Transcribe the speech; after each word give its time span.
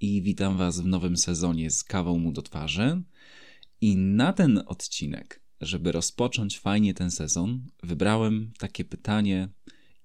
i 0.00 0.22
witam 0.22 0.56
Was 0.56 0.80
w 0.80 0.86
nowym 0.86 1.16
sezonie 1.16 1.70
z 1.70 1.84
kawą 1.84 2.18
mu 2.18 2.32
do 2.32 2.42
twarzy. 2.42 3.02
I 3.80 3.96
na 3.96 4.32
ten 4.32 4.62
odcinek, 4.66 5.42
żeby 5.60 5.92
rozpocząć 5.92 6.58
fajnie 6.58 6.94
ten 6.94 7.10
sezon, 7.10 7.66
wybrałem 7.82 8.52
takie 8.58 8.84
pytanie 8.84 9.48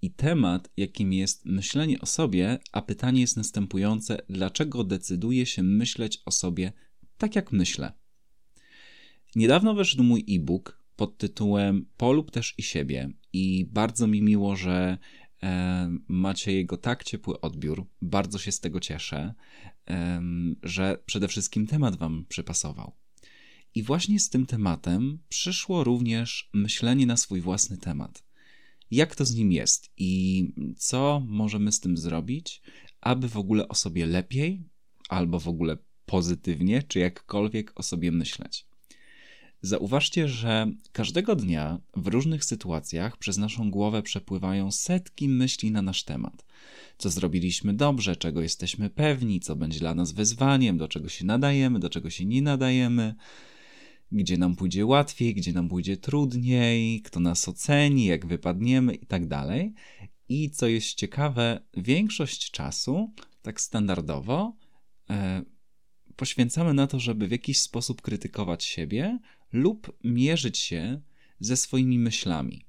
i 0.01 0.11
temat, 0.11 0.69
jakim 0.77 1.13
jest 1.13 1.45
myślenie 1.45 1.99
o 1.99 2.05
sobie, 2.05 2.59
a 2.71 2.81
pytanie 2.81 3.21
jest 3.21 3.37
następujące: 3.37 4.17
dlaczego 4.29 4.83
decyduję 4.83 5.45
się 5.45 5.63
myśleć 5.63 6.21
o 6.25 6.31
sobie 6.31 6.73
tak, 7.17 7.35
jak 7.35 7.51
myślę? 7.51 7.93
Niedawno 9.35 9.73
wyszedł 9.73 10.03
mój 10.03 10.25
e-book 10.29 10.81
pod 10.95 11.17
tytułem 11.17 11.85
Polub 11.97 12.31
też 12.31 12.53
i 12.57 12.63
siebie, 12.63 13.09
i 13.33 13.65
bardzo 13.65 14.07
mi 14.07 14.21
miło, 14.21 14.55
że 14.55 14.97
macie 16.07 16.53
jego 16.53 16.77
tak 16.77 17.03
ciepły 17.03 17.41
odbiór. 17.41 17.85
Bardzo 18.01 18.39
się 18.39 18.51
z 18.51 18.59
tego 18.59 18.79
cieszę, 18.79 19.33
że 20.63 21.03
przede 21.05 21.27
wszystkim 21.27 21.67
temat 21.67 21.95
Wam 21.95 22.25
przypasował. 22.29 22.95
I 23.75 23.83
właśnie 23.83 24.19
z 24.19 24.29
tym 24.29 24.45
tematem 24.45 25.19
przyszło 25.29 25.83
również 25.83 26.49
myślenie 26.53 27.05
na 27.05 27.17
swój 27.17 27.41
własny 27.41 27.77
temat. 27.77 28.23
Jak 28.91 29.15
to 29.15 29.25
z 29.25 29.35
nim 29.35 29.51
jest 29.51 29.91
i 29.97 30.43
co 30.77 31.23
możemy 31.27 31.71
z 31.71 31.79
tym 31.79 31.97
zrobić, 31.97 32.61
aby 33.01 33.29
w 33.29 33.37
ogóle 33.37 33.67
o 33.67 33.75
sobie 33.75 34.05
lepiej 34.05 34.63
albo 35.09 35.39
w 35.39 35.47
ogóle 35.47 35.77
pozytywnie, 36.05 36.83
czy 36.83 36.99
jakkolwiek 36.99 37.71
o 37.75 37.83
sobie 37.83 38.11
myśleć. 38.11 38.67
Zauważcie, 39.61 40.27
że 40.27 40.71
każdego 40.91 41.35
dnia 41.35 41.79
w 41.95 42.07
różnych 42.07 42.45
sytuacjach 42.45 43.17
przez 43.17 43.37
naszą 43.37 43.71
głowę 43.71 44.03
przepływają 44.03 44.71
setki 44.71 45.29
myśli 45.29 45.71
na 45.71 45.81
nasz 45.81 46.03
temat. 46.03 46.45
Co 46.97 47.09
zrobiliśmy 47.09 47.73
dobrze, 47.73 48.15
czego 48.15 48.41
jesteśmy 48.41 48.89
pewni, 48.89 49.39
co 49.39 49.55
będzie 49.55 49.79
dla 49.79 49.95
nas 49.95 50.11
wyzwaniem, 50.11 50.77
do 50.77 50.87
czego 50.87 51.09
się 51.09 51.25
nadajemy, 51.25 51.79
do 51.79 51.89
czego 51.89 52.09
się 52.09 52.25
nie 52.25 52.41
nadajemy, 52.41 53.15
gdzie 54.11 54.37
nam 54.37 54.55
pójdzie 54.55 54.85
łatwiej, 54.85 55.33
gdzie 55.33 55.53
nam 55.53 55.69
pójdzie 55.69 55.97
trudniej, 55.97 57.01
kto 57.01 57.19
nas 57.19 57.47
oceni, 57.47 58.05
jak 58.05 58.25
wypadniemy 58.25 58.95
i 58.95 59.05
tak. 59.05 59.21
I 60.29 60.49
co 60.49 60.67
jest 60.67 60.93
ciekawe, 60.93 61.61
większość 61.77 62.51
czasu, 62.51 63.13
tak 63.41 63.61
standardowo, 63.61 64.55
e, 65.09 65.41
poświęcamy 66.15 66.73
na 66.73 66.87
to, 66.87 66.99
żeby 66.99 67.27
w 67.27 67.31
jakiś 67.31 67.59
sposób 67.59 68.01
krytykować 68.01 68.63
siebie 68.63 69.19
lub 69.53 69.97
mierzyć 70.03 70.57
się 70.57 71.01
ze 71.39 71.57
swoimi 71.57 71.99
myślami. 71.99 72.65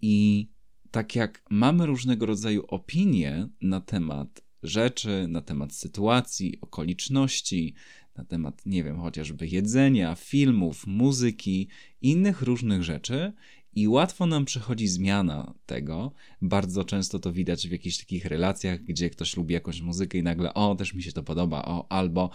I 0.00 0.48
tak 0.90 1.16
jak 1.16 1.42
mamy 1.50 1.86
różnego 1.86 2.26
rodzaju 2.26 2.64
opinie 2.68 3.48
na 3.60 3.80
temat 3.80 4.42
rzeczy, 4.62 5.26
na 5.28 5.42
temat 5.42 5.74
sytuacji, 5.74 6.60
okoliczności, 6.60 7.74
na 8.16 8.24
temat, 8.24 8.66
nie 8.66 8.84
wiem, 8.84 9.00
chociażby 9.00 9.46
jedzenia, 9.46 10.14
filmów, 10.14 10.86
muzyki, 10.86 11.68
innych 12.02 12.42
różnych 12.42 12.82
rzeczy, 12.82 13.32
i 13.72 13.88
łatwo 13.88 14.26
nam 14.26 14.44
przychodzi 14.44 14.88
zmiana 14.88 15.54
tego. 15.66 16.12
Bardzo 16.42 16.84
często 16.84 17.18
to 17.18 17.32
widać 17.32 17.68
w 17.68 17.72
jakichś 17.72 17.98
takich 17.98 18.24
relacjach, 18.24 18.80
gdzie 18.80 19.10
ktoś 19.10 19.36
lubi 19.36 19.54
jakąś 19.54 19.80
muzykę 19.80 20.18
i 20.18 20.22
nagle, 20.22 20.54
o, 20.54 20.74
też 20.74 20.94
mi 20.94 21.02
się 21.02 21.12
to 21.12 21.22
podoba, 21.22 21.64
o, 21.64 21.86
albo 21.92 22.30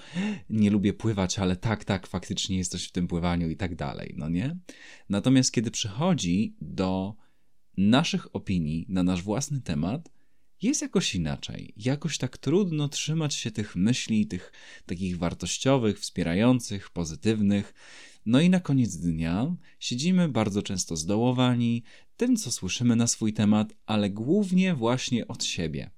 nie 0.49 0.69
lubię 0.69 0.93
pływać, 0.93 1.39
ale 1.39 1.55
tak, 1.55 1.85
tak, 1.85 2.07
faktycznie 2.07 2.57
jest 2.57 2.71
coś 2.71 2.87
w 2.87 2.91
tym 2.91 3.07
pływaniu 3.07 3.49
i 3.49 3.57
tak 3.57 3.75
dalej, 3.75 4.13
no 4.17 4.29
nie? 4.29 4.57
Natomiast 5.09 5.51
kiedy 5.51 5.71
przychodzi 5.71 6.55
do 6.61 7.15
naszych 7.77 8.35
opinii 8.35 8.85
na 8.89 9.03
nasz 9.03 9.21
własny 9.21 9.61
temat, 9.61 10.09
jest 10.61 10.81
jakoś 10.81 11.15
inaczej. 11.15 11.73
Jakoś 11.77 12.17
tak 12.17 12.37
trudno 12.37 12.89
trzymać 12.89 13.33
się 13.33 13.51
tych 13.51 13.75
myśli, 13.75 14.27
tych 14.27 14.51
takich 14.85 15.17
wartościowych, 15.17 15.99
wspierających, 15.99 16.89
pozytywnych. 16.89 17.73
No 18.25 18.41
i 18.41 18.49
na 18.49 18.59
koniec 18.59 18.97
dnia 18.97 19.55
siedzimy 19.79 20.29
bardzo 20.29 20.61
często 20.61 20.95
zdołowani 20.95 21.83
tym, 22.17 22.35
co 22.35 22.51
słyszymy 22.51 22.95
na 22.95 23.07
swój 23.07 23.33
temat, 23.33 23.73
ale 23.85 24.09
głównie 24.09 24.75
właśnie 24.75 25.27
od 25.27 25.43
siebie. 25.43 25.89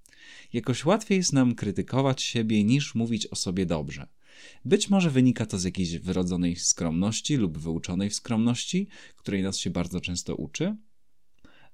Jakoś 0.54 0.86
łatwiej 0.86 1.18
jest 1.18 1.34
nam 1.34 1.56
krytykować 1.56 2.22
siebie 2.22 2.64
niż 2.64 2.96
mówić 2.96 3.28
o 3.28 3.36
sobie 3.36 3.66
dobrze. 3.66 4.08
Być 4.66 4.90
może 4.90 5.10
wynika 5.10 5.46
to 5.46 5.60
z 5.60 5.64
jakiejś 5.64 5.98
wyrodzonej 5.98 6.56
skromności 6.56 7.36
lub 7.36 7.58
wyuczonej 7.58 8.10
w 8.10 8.16
skromności, 8.16 8.88
której 9.16 9.44
nas 9.44 9.58
się 9.58 9.70
bardzo 9.70 10.02
często 10.02 10.36
uczy, 10.36 10.76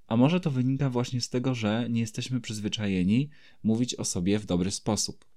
a 0.08 0.18
może 0.18 0.40
to 0.40 0.52
wynika 0.52 0.90
właśnie 0.90 1.22
z 1.22 1.30
tego, 1.30 1.56
że 1.56 1.88
nie 1.90 2.02
jesteśmy 2.02 2.42
przyzwyczajeni 2.42 3.30
mówić 3.64 3.96
o 3.96 4.06
sobie 4.06 4.40
w 4.40 4.46
dobry 4.46 4.72
sposób. 4.72 5.33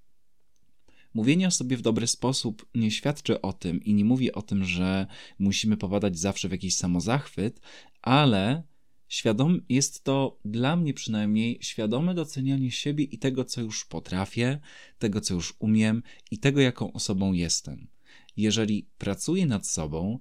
Mówienie 1.17 1.49
o 1.49 1.51
sobie 1.51 1.77
w 1.77 1.83
dobry 1.83 2.07
sposób 2.07 2.67
nie 2.75 2.91
świadczy 2.91 3.41
o 3.41 3.53
tym 3.53 3.85
i 3.85 3.95
nie 3.95 4.05
mówi 4.05 4.33
o 4.33 4.43
tym, 4.43 4.65
że 4.65 5.07
musimy 5.39 5.77
popadać 5.77 6.19
zawsze 6.19 6.49
w 6.49 6.53
jakiś 6.53 6.77
samozachwyt, 6.77 7.61
ale 8.03 8.63
świadom 9.09 9.61
jest 9.69 10.05
to 10.05 10.39
dla 10.45 10.77
mnie 10.77 10.95
przynajmniej 10.95 11.59
świadome 11.63 12.15
docenianie 12.15 12.71
siebie 12.71 13.05
i 13.05 13.19
tego, 13.19 13.45
co 13.45 13.61
już 13.61 13.85
potrafię, 13.85 14.61
tego, 14.99 15.21
co 15.21 15.35
już 15.35 15.55
umiem 15.59 16.03
i 16.31 16.39
tego, 16.39 16.61
jaką 16.61 16.93
osobą 16.93 17.33
jestem. 17.33 17.89
Jeżeli 18.37 18.89
pracuję 18.99 19.47
nad 19.47 19.67
sobą, 19.67 20.19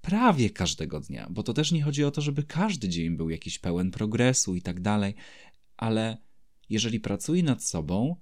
prawie 0.00 0.50
każdego 0.50 1.00
dnia, 1.00 1.26
bo 1.30 1.42
to 1.42 1.52
też 1.52 1.72
nie 1.72 1.82
chodzi 1.82 2.04
o 2.04 2.10
to, 2.10 2.20
żeby 2.20 2.42
każdy 2.42 2.88
dzień 2.88 3.16
był 3.16 3.30
jakiś 3.30 3.58
pełen 3.58 3.90
progresu 3.90 4.54
i 4.54 4.62
tak 4.62 4.80
dalej, 4.80 5.14
ale 5.76 6.18
jeżeli 6.70 7.00
pracuję 7.00 7.42
nad 7.42 7.64
sobą 7.64 8.16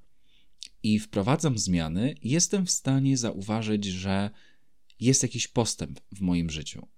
i 0.84 0.99
wprowadzam 0.99 1.59
zmiany, 1.59 2.15
jestem 2.22 2.67
w 2.67 2.71
stanie 2.71 3.17
zauważyć, 3.17 3.84
że 3.84 4.31
jest 5.00 5.22
jakiś 5.22 5.49
postęp 5.49 6.00
w 6.12 6.21
moim 6.21 6.50
życiu. 6.50 6.89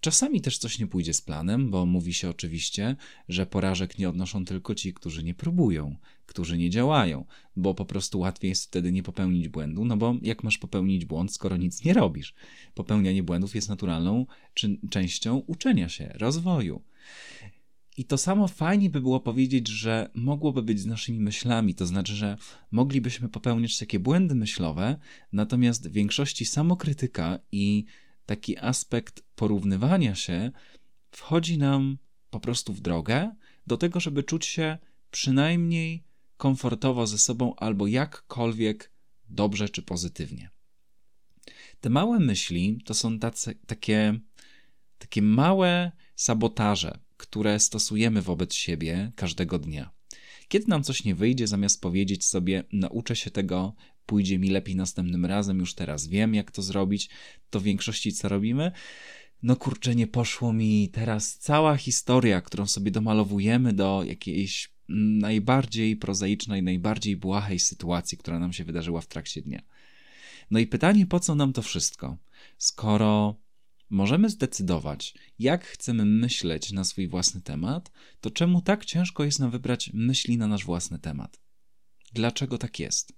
Czasami 0.00 0.40
też 0.40 0.58
coś 0.58 0.78
nie 0.78 0.86
pójdzie 0.86 1.14
z 1.14 1.20
planem, 1.20 1.70
bo 1.70 1.86
mówi 1.86 2.14
się 2.14 2.30
oczywiście, 2.30 2.96
że 3.28 3.46
porażek 3.46 3.98
nie 3.98 4.08
odnoszą 4.08 4.44
tylko 4.44 4.74
ci, 4.74 4.94
którzy 4.94 5.24
nie 5.24 5.34
próbują, 5.34 5.96
którzy 6.26 6.58
nie 6.58 6.70
działają, 6.70 7.24
bo 7.56 7.74
po 7.74 7.84
prostu 7.84 8.18
łatwiej 8.18 8.48
jest 8.48 8.64
wtedy 8.64 8.92
nie 8.92 9.02
popełnić 9.02 9.48
błędu, 9.48 9.84
no 9.84 9.96
bo 9.96 10.14
jak 10.22 10.44
masz 10.44 10.58
popełnić 10.58 11.04
błąd, 11.04 11.32
skoro 11.32 11.56
nic 11.56 11.84
nie 11.84 11.92
robisz? 11.92 12.34
Popełnianie 12.74 13.22
błędów 13.22 13.54
jest 13.54 13.68
naturalną 13.68 14.26
częścią 14.90 15.38
uczenia 15.38 15.88
się, 15.88 16.12
rozwoju. 16.14 16.82
I 17.98 18.04
to 18.04 18.18
samo 18.18 18.48
fajnie 18.48 18.90
by 18.90 19.00
było 19.00 19.20
powiedzieć, 19.20 19.68
że 19.68 20.10
mogłoby 20.14 20.62
być 20.62 20.80
z 20.80 20.86
naszymi 20.86 21.20
myślami, 21.20 21.74
to 21.74 21.86
znaczy, 21.86 22.14
że 22.14 22.36
moglibyśmy 22.70 23.28
popełniać 23.28 23.78
takie 23.78 23.98
błędy 23.98 24.34
myślowe, 24.34 24.98
natomiast 25.32 25.88
w 25.88 25.92
większości 25.92 26.46
samokrytyka 26.46 27.38
i 27.52 27.84
taki 28.26 28.58
aspekt 28.58 29.22
porównywania 29.34 30.14
się 30.14 30.50
wchodzi 31.10 31.58
nam 31.58 31.98
po 32.30 32.40
prostu 32.40 32.72
w 32.72 32.80
drogę 32.80 33.30
do 33.66 33.76
tego, 33.76 34.00
żeby 34.00 34.22
czuć 34.22 34.46
się 34.46 34.78
przynajmniej 35.10 36.04
komfortowo 36.36 37.06
ze 37.06 37.18
sobą 37.18 37.54
albo 37.56 37.86
jakkolwiek 37.86 38.92
dobrze 39.28 39.68
czy 39.68 39.82
pozytywnie. 39.82 40.50
Te 41.80 41.90
małe 41.90 42.20
myśli 42.20 42.78
to 42.84 42.94
są 42.94 43.18
tacy, 43.18 43.54
takie, 43.66 44.20
takie 44.98 45.22
małe 45.22 45.92
sabotaże, 46.16 47.07
które 47.18 47.60
stosujemy 47.60 48.22
wobec 48.22 48.54
siebie 48.54 49.12
każdego 49.16 49.58
dnia. 49.58 49.90
Kiedy 50.48 50.66
nam 50.68 50.82
coś 50.82 51.04
nie 51.04 51.14
wyjdzie, 51.14 51.46
zamiast 51.46 51.80
powiedzieć 51.80 52.24
sobie, 52.24 52.64
nauczę 52.72 53.16
się 53.16 53.30
tego, 53.30 53.74
pójdzie 54.06 54.38
mi 54.38 54.50
lepiej 54.50 54.76
następnym 54.76 55.26
razem, 55.26 55.58
już 55.58 55.74
teraz 55.74 56.06
wiem, 56.06 56.34
jak 56.34 56.50
to 56.50 56.62
zrobić, 56.62 57.08
to 57.50 57.60
w 57.60 57.62
większości 57.62 58.12
co 58.12 58.28
robimy? 58.28 58.72
No 59.42 59.56
kurczę, 59.56 59.94
nie 59.94 60.06
poszło 60.06 60.52
mi 60.52 60.88
teraz 60.88 61.38
cała 61.38 61.76
historia, 61.76 62.40
którą 62.40 62.66
sobie 62.66 62.90
domalowujemy 62.90 63.72
do 63.72 64.04
jakiejś 64.06 64.72
najbardziej 65.18 65.96
prozaicznej, 65.96 66.62
najbardziej 66.62 67.16
błahej 67.16 67.58
sytuacji, 67.58 68.18
która 68.18 68.38
nam 68.38 68.52
się 68.52 68.64
wydarzyła 68.64 69.00
w 69.00 69.06
trakcie 69.06 69.42
dnia. 69.42 69.62
No 70.50 70.58
i 70.58 70.66
pytanie, 70.66 71.06
po 71.06 71.20
co 71.20 71.34
nam 71.34 71.52
to 71.52 71.62
wszystko? 71.62 72.16
Skoro 72.58 73.36
możemy 73.90 74.30
zdecydować, 74.30 75.14
jak 75.38 75.64
chcemy 75.64 76.04
myśleć 76.04 76.72
na 76.72 76.84
swój 76.84 77.08
własny 77.08 77.40
temat, 77.40 77.92
to 78.20 78.30
czemu 78.30 78.62
tak 78.62 78.84
ciężko 78.84 79.24
jest 79.24 79.40
nam 79.40 79.50
wybrać 79.50 79.90
myśli 79.94 80.38
na 80.38 80.46
nasz 80.46 80.64
własny 80.64 80.98
temat? 80.98 81.40
Dlaczego 82.12 82.58
tak 82.58 82.78
jest? 82.78 83.12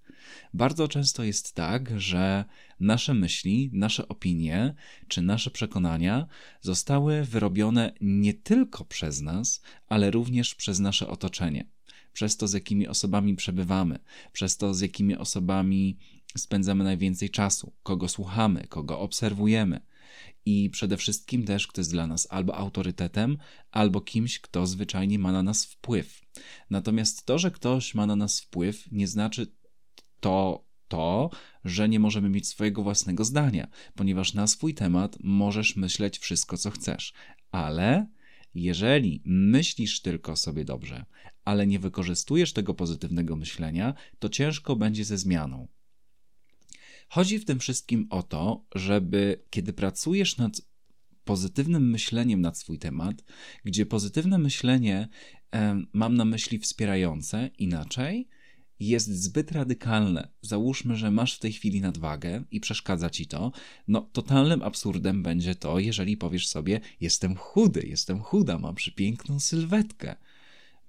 Bardzo 0.55 0.89
często 0.89 1.25
jest 1.25 1.55
tak, 1.55 2.01
że 2.01 2.45
nasze 2.81 3.15
myśli, 3.15 3.71
nasze 3.73 4.09
opinie 4.09 4.75
czy 5.09 5.23
nasze 5.23 5.51
przekonania 5.51 6.27
zostały 6.61 7.25
wyrobione 7.25 7.93
nie 8.01 8.35
tylko 8.35 8.85
przez 8.85 9.21
nas, 9.21 9.61
ale 9.89 10.11
również 10.11 10.55
przez 10.55 10.79
nasze 10.79 11.09
otoczenie. 11.09 11.69
Przez 12.13 12.37
to, 12.37 12.49
z 12.49 12.53
jakimi 12.53 12.89
osobami 12.89 13.37
przebywamy, 13.37 13.99
przez 14.33 14.57
to, 14.57 14.75
z 14.75 14.81
jakimi 14.81 15.17
osobami 15.17 15.99
spędzamy 16.37 16.85
najwięcej 16.85 17.31
czasu, 17.31 17.73
kogo 17.83 18.09
słuchamy, 18.09 18.67
kogo 18.69 19.01
obserwujemy, 19.01 19.81
i 20.47 20.71
przede 20.71 20.97
wszystkim 20.97 21.45
też, 21.45 21.67
kto 21.67 21.81
jest 21.81 21.91
dla 21.91 22.07
nas 22.07 22.27
albo 22.31 22.57
autorytetem, 22.57 23.39
albo 23.71 24.01
kimś, 24.01 24.41
kto 24.41 24.67
zwyczajnie 24.67 25.19
ma 25.19 25.33
na 25.33 25.43
nas 25.43 25.65
wpływ. 25.65 26.21
Natomiast 26.71 27.27
to, 27.27 27.39
że 27.39 27.51
ktoś 27.51 27.95
ma 27.95 28.07
na 28.07 28.17
nas 28.17 28.41
wpływ, 28.41 28.93
nie 28.93 29.09
znaczy 29.09 29.53
to 30.21 30.65
to, 30.89 31.31
że 31.65 31.89
nie 31.89 32.01
możemy 32.01 32.29
mieć 32.29 32.49
swojego 32.49 32.83
własnego 32.83 33.25
zdania, 33.25 33.69
ponieważ 33.95 34.35
na 34.35 34.47
swój 34.47 34.75
temat 34.75 35.17
możesz 35.21 35.77
myśleć 35.77 36.19
wszystko, 36.19 36.57
co 36.57 36.71
chcesz. 36.71 37.13
Ale 37.51 38.07
jeżeli 38.55 39.23
myślisz 39.25 40.01
tylko 40.01 40.37
sobie 40.37 40.65
dobrze, 40.65 41.05
ale 41.45 41.67
nie 41.67 41.79
wykorzystujesz 41.79 42.53
tego 42.53 42.75
pozytywnego 42.75 43.37
myślenia, 43.37 43.95
to 44.19 44.29
ciężko 44.29 44.77
będzie 44.77 45.05
ze 45.05 45.19
zmianą. 45.19 45.69
Chodzi 47.13 47.39
w 47.39 47.45
tym 47.45 47.59
wszystkim 47.59 48.07
o 48.11 48.23
to, 48.23 48.67
żeby 48.75 49.43
kiedy 49.51 49.73
pracujesz 49.73 50.37
nad 50.37 50.61
pozytywnym 51.25 51.91
myśleniem 51.91 52.41
nad 52.41 52.59
swój 52.59 52.79
temat, 52.79 53.25
gdzie 53.65 53.87
pozytywne 53.87 54.39
myślenie 54.39 55.09
mam 55.93 56.17
na 56.17 56.25
myśli 56.25 56.59
wspierające, 56.59 57.51
inaczej 57.59 58.29
jest 58.81 59.09
zbyt 59.09 59.53
radykalne. 59.53 60.29
Załóżmy, 60.43 60.97
że 60.97 61.11
masz 61.11 61.37
w 61.37 61.39
tej 61.39 61.53
chwili 61.53 61.81
nadwagę 61.81 62.45
i 62.51 62.61
przeszkadza 62.61 63.11
ci 63.11 63.27
to. 63.27 63.53
No, 63.89 64.01
totalnym 64.13 64.63
absurdem 64.63 65.23
będzie 65.23 65.55
to, 65.55 65.79
jeżeli 65.79 66.17
powiesz 66.17 66.49
sobie: 66.49 66.81
Jestem 67.01 67.37
chudy, 67.37 67.83
jestem 67.87 68.21
chuda, 68.21 68.59
mam 68.59 68.75
przepiękną 68.75 69.41
sylwetkę. 69.41 70.17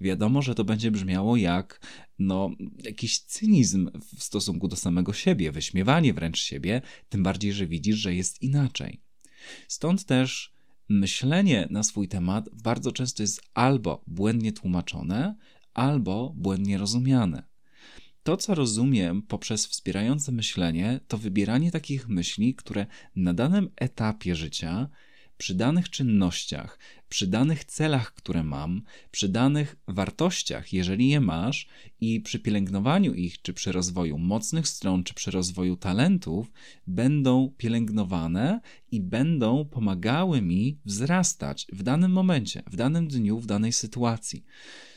Wiadomo, 0.02 0.42
że 0.42 0.54
to 0.54 0.64
będzie 0.64 0.90
brzmiało 0.90 1.36
jak 1.36 1.80
no, 2.18 2.50
jakiś 2.84 3.20
cynizm 3.20 3.90
w 4.16 4.22
stosunku 4.22 4.68
do 4.68 4.76
samego 4.76 5.12
siebie, 5.12 5.52
wyśmiewanie 5.52 6.14
wręcz 6.14 6.38
siebie, 6.38 6.82
tym 7.08 7.22
bardziej, 7.22 7.52
że 7.52 7.66
widzisz, 7.66 7.96
że 7.96 8.14
jest 8.14 8.42
inaczej. 8.42 9.00
Stąd 9.68 10.04
też 10.04 10.52
myślenie 10.88 11.68
na 11.70 11.82
swój 11.82 12.08
temat 12.08 12.48
bardzo 12.62 12.92
często 12.92 13.22
jest 13.22 13.42
albo 13.54 14.04
błędnie 14.06 14.52
tłumaczone, 14.52 15.36
albo 15.74 16.32
błędnie 16.36 16.78
rozumiane. 16.78 17.42
To, 18.22 18.36
co 18.36 18.54
rozumiem 18.54 19.22
poprzez 19.22 19.66
wspierające 19.66 20.32
myślenie, 20.32 21.00
to 21.08 21.18
wybieranie 21.18 21.70
takich 21.70 22.08
myśli, 22.08 22.54
które 22.54 22.86
na 23.16 23.34
danym 23.34 23.70
etapie 23.76 24.34
życia 24.34 24.88
przy 25.42 25.54
danych 25.54 25.90
czynnościach, 25.90 26.78
przy 27.08 27.26
danych 27.26 27.64
celach, 27.64 28.14
które 28.14 28.42
mam, 28.44 28.82
przy 29.10 29.28
danych 29.28 29.76
wartościach, 29.88 30.72
jeżeli 30.72 31.08
je 31.08 31.20
masz, 31.20 31.68
i 32.00 32.20
przy 32.20 32.38
pielęgnowaniu 32.38 33.14
ich, 33.14 33.42
czy 33.42 33.52
przy 33.52 33.72
rozwoju 33.72 34.18
mocnych 34.18 34.68
stron, 34.68 35.04
czy 35.04 35.14
przy 35.14 35.30
rozwoju 35.30 35.76
talentów, 35.76 36.52
będą 36.86 37.54
pielęgnowane 37.56 38.60
i 38.90 39.00
będą 39.00 39.64
pomagały 39.64 40.42
mi 40.42 40.78
wzrastać 40.84 41.66
w 41.72 41.82
danym 41.82 42.12
momencie, 42.12 42.62
w 42.66 42.76
danym 42.76 43.08
dniu, 43.08 43.40
w 43.40 43.46
danej 43.46 43.72
sytuacji. 43.72 44.44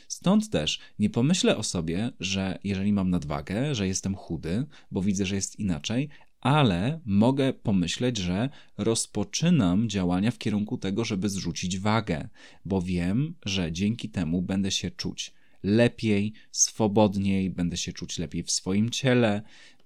Stąd 0.08 0.50
też 0.50 0.78
nie 0.98 1.10
pomyślę 1.10 1.56
o 1.56 1.62
sobie, 1.62 2.10
że 2.20 2.58
jeżeli 2.64 2.92
mam 2.92 3.10
nadwagę, 3.10 3.74
że 3.74 3.86
jestem 3.86 4.14
chudy, 4.14 4.66
bo 4.90 5.02
widzę, 5.02 5.26
że 5.26 5.34
jest 5.34 5.58
inaczej, 5.58 6.08
ale 6.46 7.00
mogę 7.04 7.52
pomyśleć, 7.52 8.16
że 8.16 8.48
rozpoczynam 8.78 9.88
działania 9.88 10.30
w 10.30 10.38
kierunku 10.38 10.78
tego, 10.78 11.04
żeby 11.04 11.28
zrzucić 11.28 11.78
wagę, 11.78 12.28
bo 12.64 12.82
wiem, 12.82 13.34
że 13.44 13.72
dzięki 13.72 14.08
temu 14.08 14.42
będę 14.42 14.70
się 14.70 14.90
czuć 14.90 15.34
lepiej, 15.62 16.32
swobodniej, 16.52 17.50
będę 17.50 17.76
się 17.76 17.92
czuć 17.92 18.18
lepiej 18.18 18.42
w 18.42 18.50
swoim 18.50 18.90
ciele. 18.90 19.42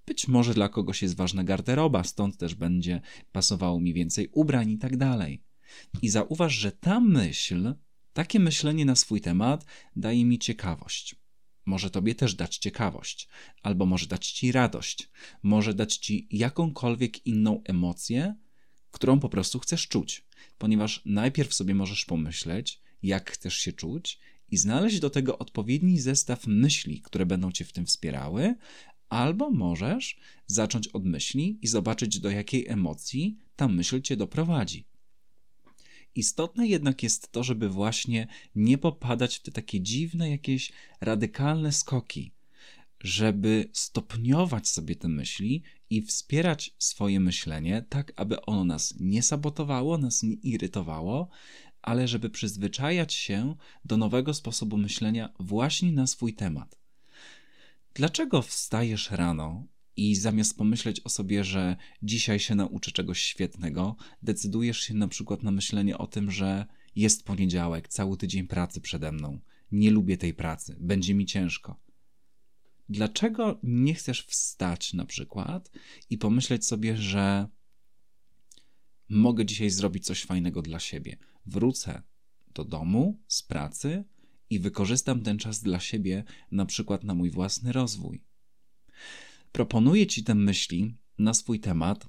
Być 0.07 0.29
może 0.29 0.55
dla 0.55 0.69
kogoś 0.69 1.03
jest 1.03 1.17
ważna 1.17 1.45
garderoba, 1.45 2.05
stąd 2.05 2.37
też 2.37 2.55
będzie 2.55 3.01
pasowało 3.33 3.81
mi 3.81 3.95
więcej 3.95 4.29
ubrań 4.33 4.71
i 4.71 4.79
tak 4.79 4.97
dalej. 4.97 5.43
I 6.03 6.09
zauważ, 6.09 6.55
że 6.55 6.73
ta 6.73 7.01
myśl, 7.01 7.75
takie 8.13 8.41
myślenie 8.41 8.85
na 8.85 8.97
swój 8.97 9.21
temat 9.21 9.65
daje 9.97 10.25
mi 10.25 10.39
ciekawość 10.39 11.20
może 11.67 11.91
tobie 11.91 12.15
też 12.15 12.35
dać 12.35 12.59
ciekawość, 12.59 13.29
albo 13.63 13.87
może 13.87 14.07
dać 14.07 14.31
ci 14.31 14.53
radość, 14.53 15.11
może 15.43 15.75
dać 15.75 15.97
ci 15.97 16.29
jakąkolwiek 16.31 17.27
inną 17.27 17.63
emocję, 17.65 18.35
którą 18.91 19.21
po 19.21 19.29
prostu 19.29 19.59
chcesz 19.59 19.89
czuć, 19.89 20.25
ponieważ 20.59 21.03
najpierw 21.05 21.55
sobie 21.55 21.75
możesz 21.75 22.05
pomyśleć, 22.05 22.81
jak 23.03 23.31
chcesz 23.31 23.57
się 23.57 23.73
czuć 23.73 24.19
i 24.51 24.57
znaleźć 24.57 25.01
do 25.01 25.11
tego 25.11 25.39
odpowiedni 25.39 25.99
zestaw 25.99 26.47
myśli, 26.47 27.01
które 27.03 27.27
będą 27.27 27.53
cię 27.53 27.65
w 27.65 27.73
tym 27.73 27.87
wspierały, 27.87 28.55
albo 29.09 29.51
możesz 29.51 30.19
zacząć 30.47 30.89
od 30.89 31.05
myśli 31.05 31.59
i 31.63 31.67
zobaczyć, 31.67 32.21
do 32.21 32.31
jakiej 32.31 32.69
emocji 32.69 33.39
ta 33.57 33.69
myśl 33.69 34.01
cię 34.03 34.17
doprowadzi. 34.17 34.90
Istotne 36.15 36.67
jednak 36.67 37.03
jest 37.03 37.33
to, 37.33 37.45
żeby 37.45 37.69
właśnie 37.69 38.27
nie 38.55 38.79
popadać 38.79 39.37
w 39.37 39.43
te 39.43 39.53
takie 39.53 39.81
dziwne, 39.81 40.31
jakieś 40.31 40.73
radykalne 41.01 41.73
skoki, 41.73 42.33
żeby 43.01 43.69
stopniować 43.73 44.69
sobie 44.69 44.97
te 44.97 45.09
myśli 45.09 45.63
i 45.91 46.03
wspierać 46.03 46.75
swoje 46.79 47.21
myślenie, 47.21 47.85
tak 47.89 48.13
aby 48.17 48.43
ono 48.43 48.65
nas 48.65 48.95
nie 49.01 49.23
sabotowało, 49.23 49.99
nas 49.99 50.23
nie 50.23 50.35
irytowało, 50.35 51.29
ale 51.83 52.09
żeby 52.09 52.31
przyzwyczajać 52.31 53.15
się 53.15 53.55
do 53.85 53.97
nowego 53.97 54.35
sposobu 54.35 54.77
myślenia 54.77 55.33
właśnie 55.41 55.93
na 55.93 56.07
swój 56.07 56.35
temat. 56.35 56.79
Dlaczego 57.95 58.43
wstajesz 58.43 59.11
rano 59.11 59.67
i 60.01 60.15
zamiast 60.15 60.57
pomyśleć 60.57 61.01
o 61.01 61.09
sobie, 61.09 61.45
że 61.45 61.77
dzisiaj 62.03 62.39
się 62.39 62.55
nauczę 62.55 62.91
czegoś 62.91 63.23
świetnego, 63.23 63.97
decydujesz 64.23 64.81
się 64.81 64.95
na 64.95 65.09
przykład 65.09 65.43
na 65.43 65.51
myślenie 65.51 65.99
o 65.99 66.07
tym, 66.07 66.31
że 66.31 66.67
jest 66.97 67.25
poniedziałek, 67.25 67.89
cały 67.89 68.17
tydzień 68.17 68.47
pracy 68.47 68.81
przede 68.81 69.13
mną, 69.13 69.41
nie 69.73 69.91
lubię 69.91 70.17
tej 70.17 70.35
pracy, 70.35 70.77
będzie 70.81 71.15
mi 71.15 71.27
ciężko. 71.27 71.81
Dlaczego 72.89 73.59
nie 73.63 73.95
chcesz 73.95 74.23
wstać 74.23 74.95
na 74.95 75.05
przykład 75.05 75.71
i 76.11 76.19
pomyśleć 76.19 76.67
sobie, 76.67 76.97
że 76.97 77.49
mogę 79.09 79.47
dzisiaj 79.47 79.71
zrobić 79.71 80.07
coś 80.07 80.25
fajnego 80.25 80.63
dla 80.63 80.81
siebie? 80.81 81.17
Wrócę 81.47 82.03
do 82.55 82.65
domu 82.65 83.21
z 83.29 83.43
pracy 83.43 84.05
i 84.51 84.61
wykorzystam 84.61 85.23
ten 85.23 85.39
czas 85.39 85.63
dla 85.63 85.81
siebie, 85.81 86.25
na 86.51 86.67
przykład 86.67 87.05
na 87.05 87.15
mój 87.15 87.31
własny 87.31 87.73
rozwój. 87.73 88.30
Proponuję 89.53 90.07
Ci 90.07 90.25
te 90.25 90.35
myśli 90.35 90.95
na 91.19 91.35
swój 91.35 91.61
temat 91.61 92.09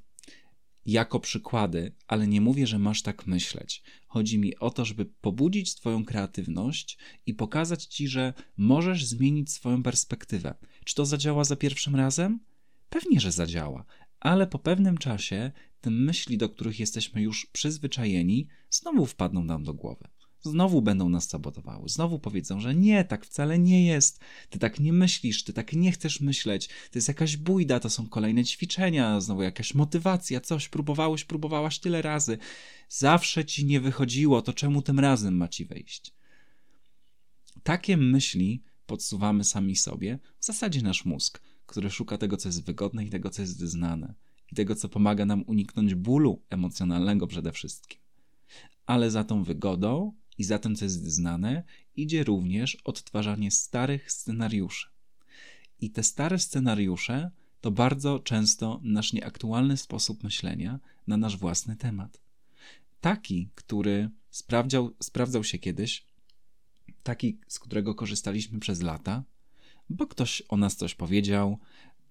jako 0.85 1.19
przykłady, 1.19 1.95
ale 2.07 2.27
nie 2.27 2.41
mówię, 2.41 2.67
że 2.67 2.79
masz 2.79 3.01
tak 3.01 3.27
myśleć. 3.27 3.83
Chodzi 4.07 4.39
mi 4.39 4.57
o 4.57 4.69
to, 4.69 4.85
żeby 4.85 5.05
pobudzić 5.05 5.75
Twoją 5.75 6.05
kreatywność 6.05 6.97
i 7.25 7.33
pokazać 7.33 7.85
Ci, 7.85 8.07
że 8.07 8.33
możesz 8.57 9.05
zmienić 9.05 9.51
swoją 9.51 9.83
perspektywę. 9.83 10.55
Czy 10.85 10.95
to 10.95 11.05
zadziała 11.05 11.43
za 11.43 11.55
pierwszym 11.55 11.95
razem? 11.95 12.39
Pewnie, 12.89 13.19
że 13.19 13.31
zadziała, 13.31 13.85
ale 14.19 14.47
po 14.47 14.59
pewnym 14.59 14.97
czasie 14.97 15.51
te 15.81 15.89
myśli, 15.89 16.37
do 16.37 16.49
których 16.49 16.79
jesteśmy 16.79 17.21
już 17.21 17.45
przyzwyczajeni, 17.45 18.47
znowu 18.69 19.05
wpadną 19.05 19.43
nam 19.43 19.63
do 19.63 19.73
głowy 19.73 20.07
znowu 20.43 20.81
będą 20.81 21.09
nas 21.09 21.29
sabotowały. 21.29 21.89
Znowu 21.89 22.19
powiedzą, 22.19 22.59
że 22.59 22.75
nie, 22.75 23.03
tak 23.03 23.25
wcale 23.25 23.59
nie 23.59 23.85
jest. 23.85 24.19
Ty 24.49 24.59
tak 24.59 24.79
nie 24.79 24.93
myślisz, 24.93 25.43
ty 25.43 25.53
tak 25.53 25.73
nie 25.73 25.91
chcesz 25.91 26.21
myśleć. 26.21 26.67
To 26.67 26.97
jest 26.97 27.07
jakaś 27.07 27.37
bójda, 27.37 27.79
to 27.79 27.89
są 27.89 28.09
kolejne 28.09 28.43
ćwiczenia, 28.43 29.21
znowu 29.21 29.41
jakaś 29.41 29.73
motywacja, 29.75 30.41
coś. 30.41 30.69
Próbowałeś, 30.69 31.23
próbowałaś 31.25 31.79
tyle 31.79 32.01
razy. 32.01 32.37
Zawsze 32.89 33.45
ci 33.45 33.65
nie 33.65 33.79
wychodziło, 33.79 34.41
to 34.41 34.53
czemu 34.53 34.81
tym 34.81 34.99
razem 34.99 35.37
ma 35.37 35.47
ci 35.47 35.65
wejść? 35.65 36.13
Takie 37.63 37.97
myśli 37.97 38.63
podsuwamy 38.85 39.43
sami 39.43 39.75
sobie, 39.75 40.19
w 40.39 40.45
zasadzie 40.45 40.81
nasz 40.81 41.05
mózg, 41.05 41.41
który 41.65 41.89
szuka 41.89 42.17
tego, 42.17 42.37
co 42.37 42.49
jest 42.49 42.65
wygodne 42.65 43.05
i 43.05 43.09
tego, 43.09 43.29
co 43.29 43.41
jest 43.41 43.59
znane. 43.59 44.13
I 44.51 44.55
tego, 44.55 44.75
co 44.75 44.89
pomaga 44.89 45.25
nam 45.25 45.43
uniknąć 45.47 45.95
bólu 45.95 46.41
emocjonalnego 46.49 47.27
przede 47.27 47.51
wszystkim. 47.51 47.99
Ale 48.85 49.11
za 49.11 49.23
tą 49.23 49.43
wygodą 49.43 50.13
i 50.41 50.43
za 50.43 50.59
tym, 50.59 50.75
co 50.75 50.85
jest 50.85 51.03
znane, 51.03 51.63
idzie 51.95 52.23
również 52.23 52.77
odtwarzanie 52.83 53.51
starych 53.51 54.11
scenariuszy. 54.11 54.89
I 55.79 55.91
te 55.91 56.03
stare 56.03 56.39
scenariusze 56.39 57.31
to 57.61 57.71
bardzo 57.71 58.19
często 58.19 58.79
nasz 58.83 59.13
nieaktualny 59.13 59.77
sposób 59.77 60.23
myślenia 60.23 60.79
na 61.07 61.17
nasz 61.17 61.37
własny 61.37 61.75
temat. 61.75 62.21
Taki, 63.01 63.49
który 63.55 64.09
sprawdzał, 64.29 64.91
sprawdzał 64.99 65.43
się 65.43 65.59
kiedyś, 65.59 66.05
taki, 67.03 67.39
z 67.47 67.59
którego 67.59 67.95
korzystaliśmy 67.95 68.59
przez 68.59 68.81
lata, 68.81 69.23
bo 69.89 70.07
ktoś 70.07 70.43
o 70.49 70.57
nas 70.57 70.75
coś 70.75 70.95
powiedział, 70.95 71.59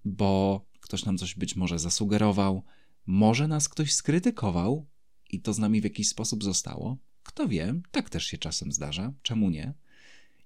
bo 0.05 0.65
ktoś 0.79 1.05
nam 1.05 1.17
coś 1.17 1.35
być 1.35 1.55
może 1.55 1.79
zasugerował, 1.79 2.63
może 3.05 3.47
nas 3.47 3.69
ktoś 3.69 3.93
skrytykował 3.93 4.85
i 5.29 5.41
to 5.41 5.53
z 5.53 5.59
nami 5.59 5.81
w 5.81 5.83
jakiś 5.83 6.07
sposób 6.07 6.43
zostało, 6.43 6.97
kto 7.31 7.47
wie, 7.47 7.81
tak 7.91 8.09
też 8.09 8.25
się 8.25 8.37
czasem 8.37 8.71
zdarza, 8.71 9.13
czemu 9.21 9.49
nie? 9.49 9.73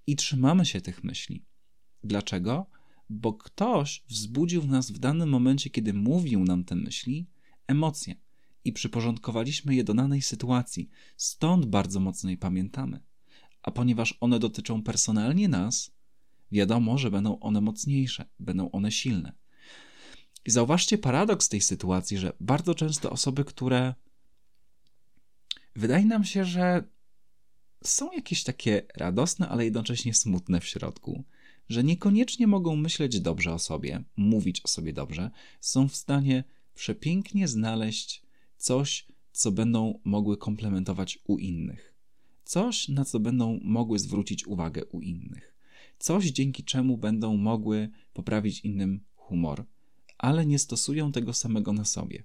I 0.07 0.15
trzymamy 0.15 0.65
się 0.65 0.81
tych 0.81 1.03
myśli. 1.03 1.45
Dlaczego? 2.03 2.65
Bo 3.09 3.33
ktoś 3.33 4.03
wzbudził 4.07 4.61
w 4.61 4.67
nas 4.67 4.91
w 4.91 4.99
danym 4.99 5.29
momencie, 5.29 5.69
kiedy 5.69 5.93
mówił 5.93 6.43
nam 6.43 6.63
te 6.63 6.75
myśli, 6.75 7.27
emocje 7.67 8.15
i 8.65 8.73
przyporządkowaliśmy 8.73 9.75
je 9.75 9.83
do 9.83 9.93
danej 9.93 10.21
sytuacji. 10.21 10.89
Stąd 11.17 11.65
bardzo 11.65 11.99
mocno 11.99 12.29
je 12.29 12.37
pamiętamy. 12.37 12.99
A 13.61 13.71
ponieważ 13.71 14.17
one 14.19 14.39
dotyczą 14.39 14.83
personalnie 14.83 15.47
nas, 15.47 15.91
wiadomo, 16.51 16.97
że 16.97 17.11
będą 17.11 17.39
one 17.39 17.61
mocniejsze, 17.61 18.25
będą 18.39 18.71
one 18.71 18.91
silne. 18.91 19.33
I 20.45 20.51
zauważcie 20.51 20.97
paradoks 20.97 21.49
tej 21.49 21.61
sytuacji, 21.61 22.17
że 22.17 22.33
bardzo 22.39 22.75
często 22.75 23.11
osoby, 23.11 23.45
które 23.45 23.93
wydaje 25.75 26.05
nam 26.05 26.24
się, 26.24 26.46
że 26.46 26.84
są 27.84 28.12
jakieś 28.12 28.44
takie 28.44 28.82
radosne, 28.96 29.50
ale 29.50 29.65
jednocześnie 29.65 30.13
smutne 30.13 30.62
w 30.62 30.65
środku, 30.65 31.24
że 31.70 31.84
niekoniecznie 31.84 32.48
mogą 32.48 32.75
myśleć 32.75 33.20
dobrze 33.20 33.53
o 33.53 33.60
sobie, 33.60 34.03
mówić 34.17 34.62
o 34.62 34.67
sobie 34.67 34.94
dobrze, 34.94 35.32
są 35.62 35.88
w 35.88 35.96
stanie 35.96 36.44
przepięknie 36.75 37.48
znaleźć 37.48 38.22
coś, 38.58 39.08
co 39.32 39.51
będą 39.51 40.00
mogły 40.03 40.38
komplementować 40.38 41.20
u 41.27 41.38
innych. 41.38 41.94
Coś, 42.44 42.89
na 42.89 43.05
co 43.05 43.20
będą 43.20 43.60
mogły 43.63 44.00
zwrócić 44.00 44.48
uwagę 44.48 44.86
u 44.86 45.01
innych. 45.01 45.55
Coś, 46.00 46.25
dzięki 46.25 46.63
czemu 46.63 46.98
będą 46.98 47.38
mogły 47.38 47.89
poprawić 48.13 48.60
innym 48.60 49.00
humor, 49.15 49.65
ale 50.17 50.46
nie 50.46 50.60
stosują 50.60 51.12
tego 51.12 51.34
samego 51.34 51.74
na 51.74 51.86
sobie. 51.86 52.24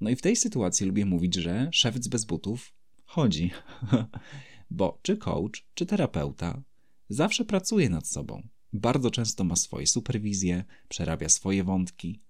No 0.00 0.10
i 0.10 0.16
w 0.16 0.22
tej 0.22 0.36
sytuacji 0.36 0.86
lubię 0.86 1.06
mówić, 1.06 1.34
że 1.34 1.68
szewc 1.72 2.08
bez 2.08 2.24
butów 2.24 2.74
chodzi. 3.04 3.50
Bo 4.70 4.98
czy 5.02 5.16
coach, 5.16 5.66
czy 5.74 5.86
terapeuta 5.86 6.62
zawsze 7.08 7.44
pracuje 7.44 7.90
nad 7.90 8.08
sobą. 8.08 8.48
Bardzo 8.72 9.10
często 9.10 9.44
ma 9.44 9.56
swoje 9.56 9.86
superwizje, 9.86 10.64
przerabia 10.88 11.28
swoje 11.28 11.64
wątki. 11.64 12.20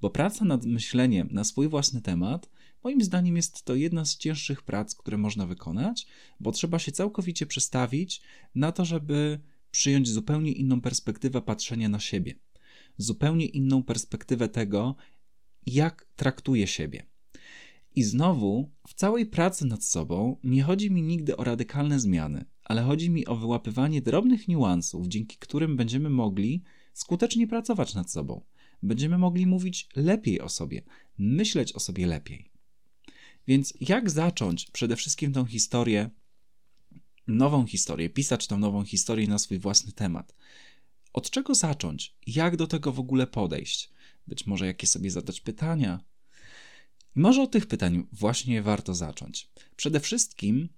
Bo 0.00 0.10
praca 0.10 0.44
nad 0.44 0.64
myśleniem 0.64 1.28
na 1.30 1.44
swój 1.44 1.68
własny 1.68 2.00
temat, 2.00 2.50
moim 2.84 3.02
zdaniem, 3.02 3.36
jest 3.36 3.62
to 3.62 3.74
jedna 3.74 4.04
z 4.04 4.16
cięższych 4.16 4.62
prac, 4.62 4.94
które 4.94 5.18
można 5.18 5.46
wykonać, 5.46 6.06
bo 6.40 6.52
trzeba 6.52 6.78
się 6.78 6.92
całkowicie 6.92 7.46
przestawić 7.46 8.22
na 8.54 8.72
to, 8.72 8.84
żeby 8.84 9.40
przyjąć 9.70 10.08
zupełnie 10.08 10.52
inną 10.52 10.80
perspektywę 10.80 11.42
patrzenia 11.42 11.88
na 11.88 12.00
siebie, 12.00 12.34
zupełnie 12.98 13.46
inną 13.46 13.82
perspektywę 13.82 14.48
tego, 14.48 14.96
jak 15.66 16.06
traktuje 16.16 16.66
siebie. 16.66 17.13
I 17.94 18.02
znowu, 18.02 18.70
w 18.88 18.94
całej 18.94 19.26
pracy 19.26 19.66
nad 19.66 19.84
sobą 19.84 20.36
nie 20.44 20.62
chodzi 20.62 20.90
mi 20.90 21.02
nigdy 21.02 21.36
o 21.36 21.44
radykalne 21.44 22.00
zmiany, 22.00 22.44
ale 22.64 22.82
chodzi 22.82 23.10
mi 23.10 23.26
o 23.26 23.36
wyłapywanie 23.36 24.02
drobnych 24.02 24.48
niuansów, 24.48 25.06
dzięki 25.06 25.36
którym 25.36 25.76
będziemy 25.76 26.10
mogli 26.10 26.62
skutecznie 26.92 27.46
pracować 27.46 27.94
nad 27.94 28.10
sobą. 28.10 28.44
Będziemy 28.82 29.18
mogli 29.18 29.46
mówić 29.46 29.88
lepiej 29.96 30.40
o 30.40 30.48
sobie, 30.48 30.82
myśleć 31.18 31.72
o 31.72 31.80
sobie 31.80 32.06
lepiej. 32.06 32.50
Więc 33.46 33.74
jak 33.80 34.10
zacząć 34.10 34.70
przede 34.70 34.96
wszystkim 34.96 35.32
tą 35.32 35.44
historię, 35.44 36.10
nową 37.26 37.66
historię, 37.66 38.10
pisać 38.10 38.46
tą 38.46 38.58
nową 38.58 38.84
historię 38.84 39.28
na 39.28 39.38
swój 39.38 39.58
własny 39.58 39.92
temat? 39.92 40.34
Od 41.12 41.30
czego 41.30 41.54
zacząć? 41.54 42.16
Jak 42.26 42.56
do 42.56 42.66
tego 42.66 42.92
w 42.92 43.00
ogóle 43.00 43.26
podejść? 43.26 43.90
Być 44.26 44.46
może 44.46 44.66
jakie 44.66 44.86
sobie 44.86 45.10
zadać 45.10 45.40
pytania? 45.40 46.00
Może 47.14 47.42
od 47.42 47.50
tych 47.50 47.66
pytań 47.66 48.06
właśnie 48.12 48.62
warto 48.62 48.94
zacząć. 48.94 49.50
Przede 49.76 50.00
wszystkim 50.00 50.68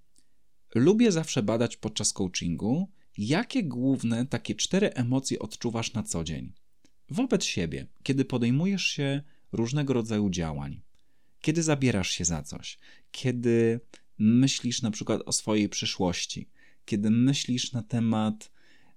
lubię 0.75 1.11
zawsze 1.11 1.43
badać 1.43 1.77
podczas 1.77 2.13
coachingu, 2.13 2.91
jakie 3.17 3.63
główne 3.63 4.25
takie 4.25 4.55
cztery 4.55 4.93
emocje 4.93 5.39
odczuwasz 5.39 5.93
na 5.93 6.03
co 6.03 6.23
dzień. 6.23 6.53
Wobec 7.09 7.43
siebie, 7.43 7.87
kiedy 8.03 8.25
podejmujesz 8.25 8.85
się 8.85 9.21
różnego 9.51 9.93
rodzaju 9.93 10.29
działań, 10.29 10.81
kiedy 11.41 11.63
zabierasz 11.63 12.09
się 12.11 12.25
za 12.25 12.43
coś, 12.43 12.79
kiedy 13.11 13.79
myślisz 14.17 14.81
na 14.81 14.91
przykład 14.91 15.21
o 15.25 15.31
swojej 15.31 15.69
przyszłości, 15.69 16.49
kiedy 16.85 17.09
myślisz 17.09 17.71
na 17.71 17.83
temat 17.83 18.51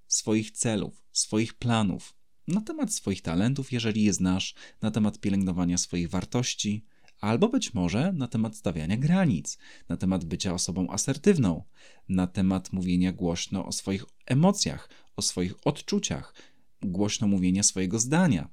swoich 0.06 0.50
celów, 0.50 1.02
swoich 1.12 1.54
planów, 1.54 2.14
na 2.48 2.60
temat 2.60 2.94
swoich 2.94 3.22
talentów, 3.22 3.72
jeżeli 3.72 4.04
je 4.04 4.12
znasz, 4.12 4.54
na 4.82 4.90
temat 4.90 5.20
pielęgnowania 5.20 5.78
swoich 5.78 6.10
wartości, 6.10 6.84
albo 7.20 7.48
być 7.48 7.74
może 7.74 8.12
na 8.12 8.28
temat 8.28 8.56
stawiania 8.56 8.96
granic, 8.96 9.58
na 9.88 9.96
temat 9.96 10.24
bycia 10.24 10.54
osobą 10.54 10.90
asertywną, 10.90 11.64
na 12.08 12.26
temat 12.26 12.72
mówienia 12.72 13.12
głośno 13.12 13.66
o 13.66 13.72
swoich 13.72 14.04
emocjach, 14.26 14.90
o 15.16 15.22
swoich 15.22 15.54
odczuciach, 15.64 16.34
głośno 16.82 17.26
mówienia 17.26 17.62
swojego 17.62 17.98
zdania. 17.98 18.48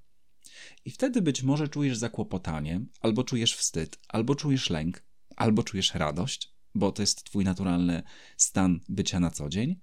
I 0.85 0.91
wtedy 0.91 1.21
być 1.21 1.43
może 1.43 1.67
czujesz 1.67 1.97
zakłopotanie, 1.97 2.81
albo 3.01 3.23
czujesz 3.23 3.55
wstyd, 3.55 3.99
albo 4.07 4.35
czujesz 4.35 4.69
lęk, 4.69 5.03
albo 5.35 5.63
czujesz 5.63 5.93
radość, 5.93 6.53
bo 6.75 6.91
to 6.91 7.03
jest 7.03 7.23
twój 7.23 7.43
naturalny 7.43 8.03
stan 8.37 8.79
bycia 8.89 9.19
na 9.19 9.31
co 9.31 9.49
dzień, 9.49 9.79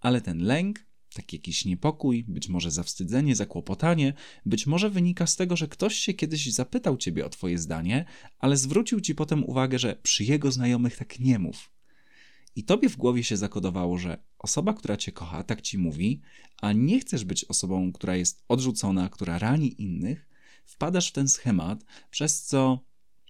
ale 0.00 0.20
ten 0.20 0.38
lęk, 0.38 0.86
taki 1.16 1.36
jakiś 1.36 1.64
niepokój, 1.64 2.24
być 2.28 2.48
może 2.48 2.70
zawstydzenie, 2.70 3.36
zakłopotanie, 3.36 4.12
być 4.46 4.66
może 4.66 4.90
wynika 4.90 5.26
z 5.26 5.36
tego, 5.36 5.56
że 5.56 5.68
ktoś 5.68 5.94
się 5.94 6.14
kiedyś 6.14 6.52
zapytał 6.52 6.96
ciebie 6.96 7.26
o 7.26 7.28
twoje 7.28 7.58
zdanie, 7.58 8.04
ale 8.38 8.56
zwrócił 8.56 9.00
ci 9.00 9.14
potem 9.14 9.44
uwagę, 9.44 9.78
że 9.78 9.96
przy 10.02 10.24
jego 10.24 10.52
znajomych 10.52 10.96
tak 10.96 11.18
nie 11.20 11.38
mów. 11.38 11.70
I 12.56 12.64
tobie 12.64 12.88
w 12.88 12.96
głowie 12.96 13.24
się 13.24 13.36
zakodowało, 13.36 13.98
że 13.98 14.18
osoba, 14.38 14.74
która 14.74 14.96
cię 14.96 15.12
kocha, 15.12 15.42
tak 15.42 15.62
ci 15.62 15.78
mówi, 15.78 16.20
a 16.62 16.72
nie 16.72 17.00
chcesz 17.00 17.24
być 17.24 17.44
osobą, 17.44 17.92
która 17.92 18.16
jest 18.16 18.44
odrzucona, 18.48 19.08
która 19.08 19.38
rani 19.38 19.82
innych, 19.82 20.28
wpadasz 20.64 21.08
w 21.08 21.12
ten 21.12 21.28
schemat, 21.28 21.84
przez 22.10 22.42
co 22.42 22.80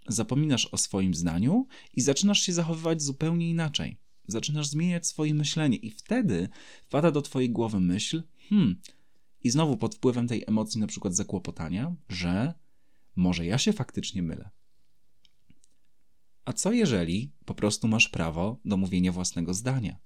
zapominasz 0.09 0.66
o 0.66 0.78
swoim 0.78 1.14
zdaniu 1.14 1.66
i 1.95 2.00
zaczynasz 2.00 2.43
się 2.43 2.52
zachowywać 2.52 3.02
zupełnie 3.02 3.50
inaczej. 3.50 3.99
Zaczynasz 4.28 4.68
zmieniać 4.68 5.06
swoje 5.06 5.35
myślenie, 5.35 5.76
i 5.76 5.90
wtedy 5.90 6.49
wpada 6.83 7.11
do 7.11 7.23
twojej 7.23 7.50
głowy 7.50 7.80
myśl, 7.80 8.23
hmm, 8.49 8.80
i 9.45 9.50
znowu 9.50 9.76
pod 9.76 9.95
wpływem 9.95 10.28
tej 10.28 10.45
emocji, 10.47 10.80
na 10.80 10.87
przykład 10.87 11.14
zakłopotania, 11.14 11.95
że 12.09 12.54
może 13.16 13.47
ja 13.47 13.59
się 13.59 13.73
faktycznie 13.73 14.23
mylę. 14.23 14.50
A 16.45 16.52
co 16.52 16.73
jeżeli 16.73 17.33
po 17.45 17.54
prostu 17.54 17.88
masz 17.88 18.09
prawo 18.09 18.61
do 18.64 18.76
mówienia 18.76 19.12
własnego 19.12 19.54
zdania? 19.54 19.99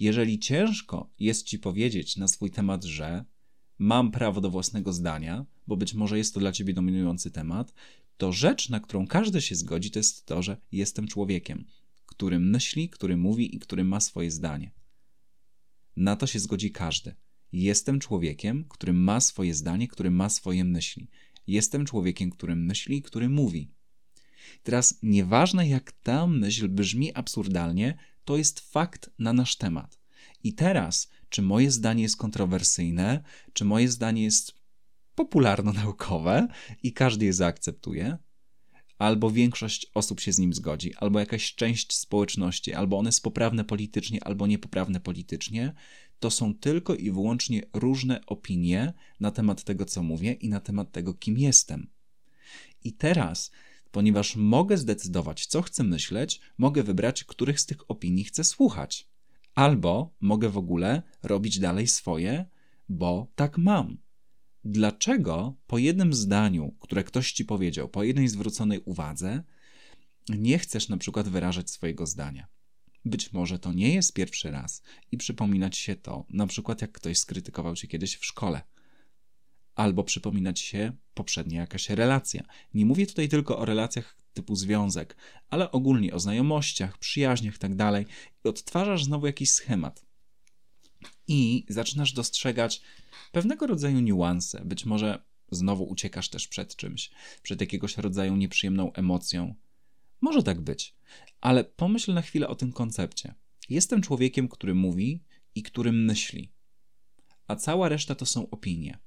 Jeżeli 0.00 0.38
ciężko 0.38 1.10
jest 1.18 1.46
ci 1.46 1.58
powiedzieć 1.58 2.16
na 2.16 2.28
swój 2.28 2.50
temat, 2.50 2.84
że 2.84 3.24
mam 3.78 4.10
prawo 4.10 4.40
do 4.40 4.50
własnego 4.50 4.92
zdania, 4.92 5.46
bo 5.66 5.76
być 5.76 5.94
może 5.94 6.18
jest 6.18 6.34
to 6.34 6.40
dla 6.40 6.52
ciebie 6.52 6.74
dominujący 6.74 7.30
temat, 7.30 7.74
to 8.16 8.32
rzecz, 8.32 8.68
na 8.68 8.80
którą 8.80 9.06
każdy 9.06 9.42
się 9.42 9.54
zgodzi, 9.54 9.90
to 9.90 9.98
jest 9.98 10.26
to, 10.26 10.42
że 10.42 10.56
jestem 10.72 11.08
człowiekiem, 11.08 11.64
który 12.20 12.38
myśli, 12.38 12.88
który 12.88 13.16
mówi 13.16 13.56
i 13.56 13.58
który 13.58 13.84
ma 13.84 14.00
swoje 14.00 14.30
zdanie. 14.30 14.72
Na 15.96 16.16
to 16.16 16.26
się 16.26 16.38
zgodzi 16.38 16.70
każdy. 16.70 17.14
Jestem 17.52 18.00
człowiekiem, 18.00 18.64
który 18.68 18.92
ma 18.92 19.20
swoje 19.20 19.54
zdanie, 19.54 19.88
który 19.88 20.10
ma 20.10 20.28
swoje 20.28 20.64
myśli. 20.64 21.08
Jestem 21.46 21.84
człowiekiem, 21.84 22.30
który 22.30 22.56
myśli 22.56 23.02
który 23.02 23.28
mówi. 23.28 23.70
Teraz, 24.62 24.98
nieważne 25.02 25.68
jak 25.68 25.92
ta 25.92 26.26
myśl 26.26 26.68
brzmi 26.68 27.14
absurdalnie, 27.14 27.98
to 28.24 28.36
jest 28.36 28.60
fakt 28.60 29.10
na 29.18 29.32
nasz 29.32 29.56
temat. 29.56 29.98
I 30.44 30.54
teraz, 30.54 31.08
czy 31.28 31.42
moje 31.42 31.70
zdanie 31.70 32.02
jest 32.02 32.16
kontrowersyjne, 32.16 33.22
czy 33.52 33.64
moje 33.64 33.88
zdanie 33.88 34.22
jest 34.22 34.54
popularno-naukowe 35.14 36.48
i 36.82 36.92
każdy 36.92 37.24
je 37.24 37.32
zaakceptuje, 37.32 38.18
albo 39.00 39.30
większość 39.30 39.86
osób 39.94 40.20
się 40.20 40.32
z 40.32 40.38
nim 40.38 40.54
zgodzi, 40.54 40.94
albo 40.94 41.20
jakaś 41.20 41.54
część 41.54 41.96
społeczności, 41.96 42.74
albo 42.74 42.98
one 42.98 43.08
jest 43.08 43.22
poprawne 43.22 43.64
politycznie, 43.64 44.24
albo 44.24 44.46
niepoprawne 44.46 45.00
politycznie, 45.00 45.72
to 46.18 46.30
są 46.30 46.54
tylko 46.54 46.94
i 46.94 47.10
wyłącznie 47.10 47.62
różne 47.72 48.26
opinie 48.26 48.92
na 49.20 49.30
temat 49.30 49.64
tego, 49.64 49.84
co 49.84 50.02
mówię 50.02 50.32
i 50.32 50.48
na 50.48 50.60
temat 50.60 50.92
tego, 50.92 51.14
kim 51.14 51.38
jestem. 51.38 51.90
I 52.84 52.92
teraz 52.92 53.50
Ponieważ 53.90 54.36
mogę 54.36 54.78
zdecydować, 54.78 55.46
co 55.46 55.62
chcę 55.62 55.84
myśleć, 55.84 56.40
mogę 56.58 56.82
wybrać, 56.82 57.24
których 57.24 57.60
z 57.60 57.66
tych 57.66 57.90
opinii 57.90 58.24
chcę 58.24 58.44
słuchać. 58.44 59.08
Albo 59.54 60.14
mogę 60.20 60.48
w 60.48 60.58
ogóle 60.58 61.02
robić 61.22 61.58
dalej 61.58 61.86
swoje, 61.86 62.46
bo 62.88 63.26
tak 63.34 63.58
mam. 63.58 63.98
Dlaczego 64.64 65.54
po 65.66 65.78
jednym 65.78 66.14
zdaniu, 66.14 66.76
które 66.80 67.04
ktoś 67.04 67.32
ci 67.32 67.44
powiedział, 67.44 67.88
po 67.88 68.02
jednej 68.02 68.28
zwróconej 68.28 68.80
uwadze, 68.84 69.42
nie 70.28 70.58
chcesz 70.58 70.88
na 70.88 70.96
przykład 70.96 71.28
wyrażać 71.28 71.70
swojego 71.70 72.06
zdania? 72.06 72.48
Być 73.04 73.32
może 73.32 73.58
to 73.58 73.72
nie 73.72 73.94
jest 73.94 74.12
pierwszy 74.12 74.50
raz 74.50 74.82
i 75.12 75.16
przypominać 75.16 75.76
się 75.76 75.96
to, 75.96 76.26
na 76.30 76.46
przykład 76.46 76.82
jak 76.82 76.92
ktoś 76.92 77.18
skrytykował 77.18 77.76
cię 77.76 77.88
kiedyś 77.88 78.16
w 78.16 78.24
szkole 78.24 78.62
albo 79.74 80.04
przypominać 80.04 80.60
się 80.60 80.92
poprzednia 81.14 81.60
jakaś 81.60 81.90
relacja. 81.90 82.42
Nie 82.74 82.86
mówię 82.86 83.06
tutaj 83.06 83.28
tylko 83.28 83.58
o 83.58 83.64
relacjach 83.64 84.16
typu 84.34 84.56
związek, 84.56 85.16
ale 85.48 85.70
ogólnie 85.70 86.14
o 86.14 86.20
znajomościach, 86.20 86.98
przyjaźniach 86.98 87.54
itd. 87.54 87.76
Tak 87.76 88.06
I 88.44 88.48
odtwarzasz 88.48 89.04
znowu 89.04 89.26
jakiś 89.26 89.50
schemat. 89.50 90.04
I 91.32 91.64
zaczynasz 91.68 92.12
dostrzegać 92.12 92.80
pewnego 93.32 93.66
rodzaju 93.66 94.00
niuanse. 94.00 94.62
Być 94.64 94.84
może 94.84 95.22
znowu 95.50 95.84
uciekasz 95.84 96.28
też 96.28 96.48
przed 96.48 96.76
czymś, 96.76 97.10
przed 97.42 97.60
jakiegoś 97.60 97.96
rodzaju 97.98 98.36
nieprzyjemną 98.36 98.92
emocją. 98.92 99.54
Może 100.20 100.42
tak 100.42 100.60
być, 100.60 100.94
ale 101.40 101.64
pomyśl 101.64 102.14
na 102.14 102.22
chwilę 102.22 102.48
o 102.48 102.54
tym 102.54 102.72
koncepcie. 102.72 103.34
Jestem 103.68 104.02
człowiekiem, 104.02 104.48
który 104.48 104.74
mówi 104.74 105.22
i 105.54 105.62
który 105.62 105.92
myśli, 105.92 106.52
a 107.46 107.56
cała 107.56 107.88
reszta 107.88 108.14
to 108.14 108.26
są 108.26 108.50
opinie. 108.50 108.98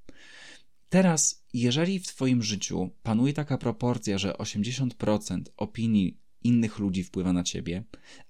Teraz, 0.90 1.46
jeżeli 1.54 2.00
w 2.00 2.08
Twoim 2.08 2.44
życiu 2.44 2.90
panuje 3.04 3.34
taka 3.34 3.58
proporcja, 3.58 4.18
że 4.18 4.32
80% 4.32 5.42
opinii 5.58 6.18
innych 6.44 6.80
ludzi 6.80 7.04
wpływa 7.04 7.34
na 7.34 7.44
Ciebie, 7.44 7.84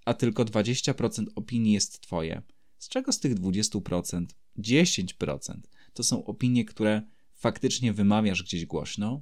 a 0.05 0.13
tylko 0.13 0.45
20% 0.45 1.25
opinii 1.35 1.73
jest 1.73 2.01
Twoje, 2.01 2.41
z 2.83 2.89
czego 2.89 3.11
z 3.11 3.19
tych 3.19 3.35
20% 3.35 4.25
10% 4.59 5.59
to 5.93 6.03
są 6.03 6.25
opinie, 6.25 6.65
które 6.65 7.01
faktycznie 7.33 7.93
wymawiasz 7.93 8.43
gdzieś 8.43 8.65
głośno, 8.65 9.21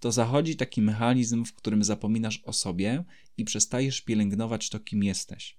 to 0.00 0.12
zachodzi 0.12 0.56
taki 0.56 0.82
mechanizm, 0.82 1.44
w 1.44 1.54
którym 1.54 1.84
zapominasz 1.84 2.42
o 2.44 2.52
sobie 2.52 3.04
i 3.36 3.44
przestajesz 3.44 4.00
pielęgnować 4.00 4.70
to, 4.70 4.80
kim 4.80 5.02
jesteś. 5.02 5.58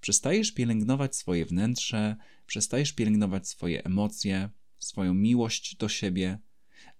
Przestajesz 0.00 0.52
pielęgnować 0.52 1.16
swoje 1.16 1.46
wnętrze, 1.46 2.16
przestajesz 2.46 2.92
pielęgnować 2.92 3.48
swoje 3.48 3.84
emocje, 3.84 4.50
swoją 4.78 5.14
miłość 5.14 5.76
do 5.76 5.88
siebie, 5.88 6.38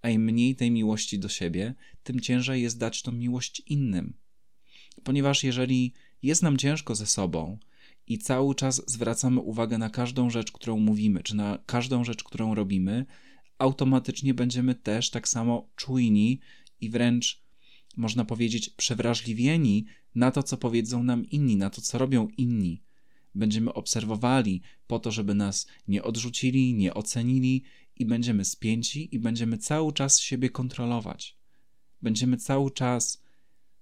a 0.02 0.10
im 0.10 0.24
mniej 0.24 0.56
tej 0.56 0.70
miłości 0.70 1.18
do 1.18 1.28
siebie, 1.28 1.74
tym 2.02 2.20
ciężej 2.20 2.62
jest 2.62 2.78
dać 2.78 3.02
tą 3.02 3.12
miłość 3.12 3.62
innym. 3.66 4.14
Ponieważ 5.04 5.44
jeżeli 5.44 5.92
jest 6.22 6.42
nam 6.42 6.56
ciężko 6.56 6.94
ze 6.94 7.06
sobą 7.06 7.58
i 8.08 8.18
cały 8.18 8.54
czas 8.54 8.82
zwracamy 8.86 9.40
uwagę 9.40 9.78
na 9.78 9.90
każdą 9.90 10.30
rzecz, 10.30 10.52
którą 10.52 10.78
mówimy, 10.78 11.22
czy 11.22 11.36
na 11.36 11.58
każdą 11.66 12.04
rzecz, 12.04 12.24
którą 12.24 12.54
robimy, 12.54 13.06
automatycznie 13.58 14.34
będziemy 14.34 14.74
też 14.74 15.10
tak 15.10 15.28
samo 15.28 15.68
czujni 15.76 16.40
i 16.80 16.90
wręcz 16.90 17.42
można 17.96 18.24
powiedzieć 18.24 18.70
przewrażliwieni 18.70 19.86
na 20.14 20.30
to, 20.30 20.42
co 20.42 20.56
powiedzą 20.56 21.02
nam 21.02 21.26
inni, 21.26 21.56
na 21.56 21.70
to, 21.70 21.80
co 21.80 21.98
robią 21.98 22.28
inni. 22.36 22.82
Będziemy 23.34 23.72
obserwowali 23.72 24.62
po 24.86 24.98
to, 24.98 25.10
żeby 25.10 25.34
nas 25.34 25.66
nie 25.88 26.02
odrzucili, 26.02 26.74
nie 26.74 26.94
ocenili 26.94 27.62
i 27.96 28.06
będziemy 28.06 28.44
spięci 28.44 29.14
i 29.14 29.18
będziemy 29.18 29.58
cały 29.58 29.92
czas 29.92 30.20
siebie 30.20 30.50
kontrolować. 30.50 31.36
Będziemy 32.02 32.36
cały 32.36 32.70
czas 32.70 33.22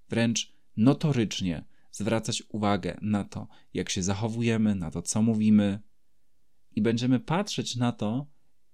wręcz 0.09 0.53
notorycznie 0.77 1.65
zwracać 1.97 2.43
uwagę 2.49 2.99
na 3.03 3.25
to, 3.25 3.49
jak 3.75 3.91
się 3.91 4.03
zachowujemy, 4.03 4.75
na 4.75 4.91
to, 4.91 5.03
co 5.03 5.23
mówimy, 5.23 5.81
i 6.73 6.83
będziemy 6.83 7.21
patrzeć 7.21 7.77
na 7.77 7.93
to, 7.93 8.27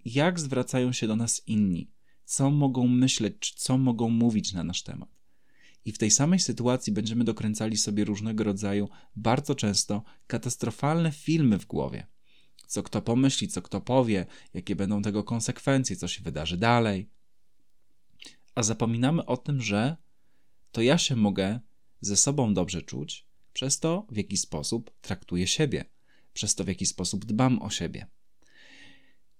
jak 0.04 0.40
zwracają 0.40 0.92
się 0.92 1.06
do 1.06 1.16
nas 1.16 1.42
inni, 1.46 1.90
co 2.24 2.50
mogą 2.50 2.86
myśleć, 2.86 3.34
czy 3.38 3.54
co 3.56 3.78
mogą 3.78 4.08
mówić 4.08 4.52
na 4.52 4.64
nasz 4.64 4.82
temat. 4.82 5.08
I 5.84 5.92
w 5.92 5.98
tej 5.98 6.10
samej 6.10 6.40
sytuacji 6.40 6.92
będziemy 6.92 7.24
dokręcali 7.24 7.76
sobie 7.76 8.04
różnego 8.04 8.44
rodzaju, 8.44 8.88
bardzo 9.16 9.54
często 9.54 10.02
katastrofalne 10.26 11.12
filmy 11.12 11.58
w 11.58 11.66
głowie. 11.66 12.06
Co 12.66 12.82
kto 12.82 13.02
pomyśli, 13.02 13.48
co 13.48 13.62
kto 13.62 13.80
powie, 13.80 14.26
jakie 14.54 14.76
będą 14.76 15.02
tego 15.02 15.24
konsekwencje, 15.24 15.96
co 15.96 16.08
się 16.08 16.22
wydarzy 16.22 16.56
dalej. 16.56 17.10
A 18.54 18.62
zapominamy 18.62 19.26
o 19.26 19.36
tym, 19.36 19.60
że 19.60 19.96
to 20.72 20.82
ja 20.82 20.98
się 20.98 21.16
mogę 21.16 21.60
ze 22.02 22.16
sobą 22.16 22.54
dobrze 22.54 22.82
czuć 22.82 23.26
przez 23.52 23.80
to, 23.80 24.06
w 24.10 24.16
jaki 24.16 24.36
sposób 24.36 24.90
traktuję 25.00 25.46
siebie, 25.46 25.84
przez 26.32 26.54
to, 26.54 26.64
w 26.64 26.68
jaki 26.68 26.86
sposób 26.86 27.24
dbam 27.24 27.62
o 27.62 27.70
siebie. 27.70 28.06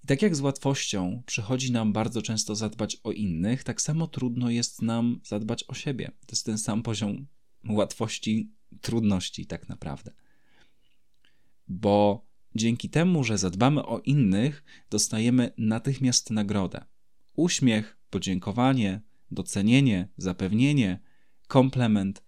I 0.04 0.06
tak 0.06 0.22
jak 0.22 0.36
z 0.36 0.40
łatwością 0.40 1.22
przychodzi 1.26 1.72
nam 1.72 1.92
bardzo 1.92 2.22
często 2.22 2.54
zadbać 2.54 2.96
o 3.04 3.12
innych, 3.12 3.64
tak 3.64 3.82
samo 3.82 4.06
trudno 4.06 4.50
jest 4.50 4.82
nam 4.82 5.20
zadbać 5.24 5.64
o 5.68 5.74
siebie. 5.74 6.10
To 6.26 6.32
jest 6.32 6.46
ten 6.46 6.58
sam 6.58 6.82
poziom 6.82 7.26
łatwości, 7.68 8.50
trudności, 8.80 9.46
tak 9.46 9.68
naprawdę. 9.68 10.12
Bo 11.68 12.26
dzięki 12.54 12.90
temu, 12.90 13.24
że 13.24 13.38
zadbamy 13.38 13.86
o 13.86 13.98
innych, 13.98 14.64
dostajemy 14.90 15.52
natychmiast 15.58 16.30
nagrodę. 16.30 16.84
Uśmiech, 17.36 17.98
podziękowanie, 18.10 19.00
docenienie, 19.30 20.08
zapewnienie, 20.16 21.00
komplement. 21.48 22.22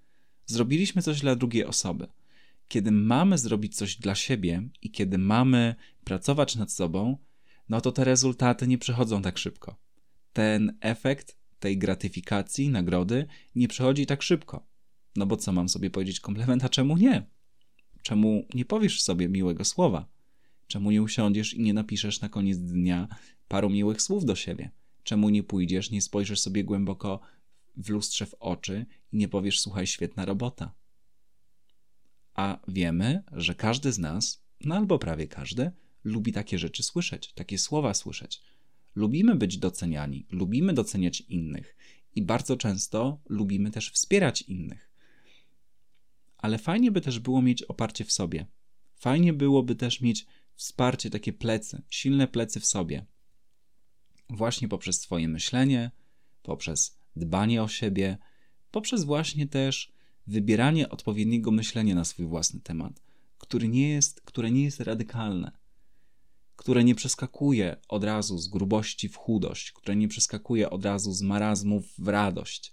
Zrobiliśmy 0.46 1.02
coś 1.02 1.20
dla 1.20 1.36
drugiej 1.36 1.64
osoby. 1.64 2.06
Kiedy 2.68 2.90
mamy 2.90 3.38
zrobić 3.38 3.76
coś 3.76 3.96
dla 3.96 4.14
siebie 4.14 4.68
i 4.82 4.90
kiedy 4.90 5.18
mamy 5.18 5.74
pracować 6.04 6.56
nad 6.56 6.72
sobą, 6.72 7.18
no 7.68 7.80
to 7.80 7.92
te 7.92 8.04
rezultaty 8.04 8.66
nie 8.66 8.78
przychodzą 8.78 9.22
tak 9.22 9.38
szybko. 9.38 9.76
Ten 10.32 10.76
efekt 10.80 11.36
tej 11.58 11.78
gratyfikacji, 11.78 12.68
nagrody 12.68 13.26
nie 13.54 13.68
przychodzi 13.68 14.06
tak 14.06 14.22
szybko. 14.22 14.66
No 15.16 15.26
bo 15.26 15.36
co 15.36 15.52
mam 15.52 15.68
sobie 15.68 15.90
powiedzieć 15.90 16.20
komplementa, 16.20 16.68
czemu 16.68 16.96
nie? 16.96 17.26
Czemu 18.02 18.46
nie 18.54 18.64
powiesz 18.64 19.02
sobie 19.02 19.28
miłego 19.28 19.64
słowa? 19.64 20.06
Czemu 20.66 20.90
nie 20.90 21.02
usiądziesz 21.02 21.54
i 21.54 21.62
nie 21.62 21.74
napiszesz 21.74 22.20
na 22.20 22.28
koniec 22.28 22.58
dnia 22.58 23.08
paru 23.48 23.70
miłych 23.70 24.02
słów 24.02 24.24
do 24.24 24.34
siebie? 24.34 24.70
Czemu 25.02 25.28
nie 25.28 25.42
pójdziesz, 25.42 25.90
nie 25.90 26.02
spojrzysz 26.02 26.40
sobie 26.40 26.64
głęboko 26.64 27.20
w 27.76 27.88
lustrze 27.88 28.26
w 28.26 28.34
oczy 28.34 28.86
i 29.12 29.16
nie 29.16 29.28
powiesz, 29.28 29.60
słuchaj, 29.60 29.86
świetna 29.86 30.24
robota? 30.24 30.74
A 32.34 32.58
wiemy, 32.68 33.22
że 33.32 33.54
każdy 33.54 33.92
z 33.92 33.98
nas, 33.98 34.44
no 34.60 34.74
albo 34.74 34.98
prawie 34.98 35.28
każdy, 35.28 35.70
lubi 36.04 36.32
takie 36.32 36.58
rzeczy 36.58 36.82
słyszeć, 36.82 37.32
takie 37.32 37.58
słowa 37.58 37.94
słyszeć. 37.94 38.42
Lubimy 38.94 39.34
być 39.34 39.58
doceniani, 39.58 40.26
lubimy 40.30 40.72
doceniać 40.72 41.20
innych 41.20 41.76
i 42.14 42.22
bardzo 42.22 42.56
często 42.56 43.22
lubimy 43.28 43.70
też 43.70 43.90
wspierać 43.90 44.42
innych. 44.42 44.90
Ale 46.38 46.58
fajnie 46.58 46.90
by 46.90 47.00
też 47.00 47.18
było 47.18 47.42
mieć 47.42 47.62
oparcie 47.62 48.04
w 48.04 48.12
sobie. 48.12 48.46
Fajnie 48.96 49.32
byłoby 49.32 49.74
też 49.74 50.00
mieć 50.00 50.26
wsparcie, 50.54 51.10
takie 51.10 51.32
plecy, 51.32 51.82
silne 51.88 52.28
plecy 52.28 52.60
w 52.60 52.66
sobie. 52.66 53.06
Właśnie 54.30 54.68
poprzez 54.68 55.00
swoje 55.00 55.28
myślenie, 55.28 55.90
poprzez 56.42 56.98
dbanie 57.16 57.62
o 57.62 57.68
siebie, 57.68 58.18
poprzez 58.70 59.04
właśnie 59.04 59.46
też 59.46 59.92
wybieranie 60.26 60.88
odpowiedniego 60.88 61.50
myślenia 61.50 61.94
na 61.94 62.04
swój 62.04 62.26
własny 62.26 62.60
temat, 62.60 63.02
który 63.38 63.68
nie 63.68 63.88
jest, 63.88 64.20
które 64.20 64.50
nie 64.50 64.64
jest 64.64 64.80
radykalne, 64.80 65.52
które 66.56 66.84
nie 66.84 66.94
przeskakuje 66.94 67.76
od 67.88 68.04
razu 68.04 68.38
z 68.38 68.48
grubości 68.48 69.08
w 69.08 69.16
chudość, 69.16 69.72
które 69.72 69.96
nie 69.96 70.08
przeskakuje 70.08 70.70
od 70.70 70.84
razu 70.84 71.12
z 71.12 71.22
marazmów 71.22 71.94
w 71.98 72.08
radość, 72.08 72.72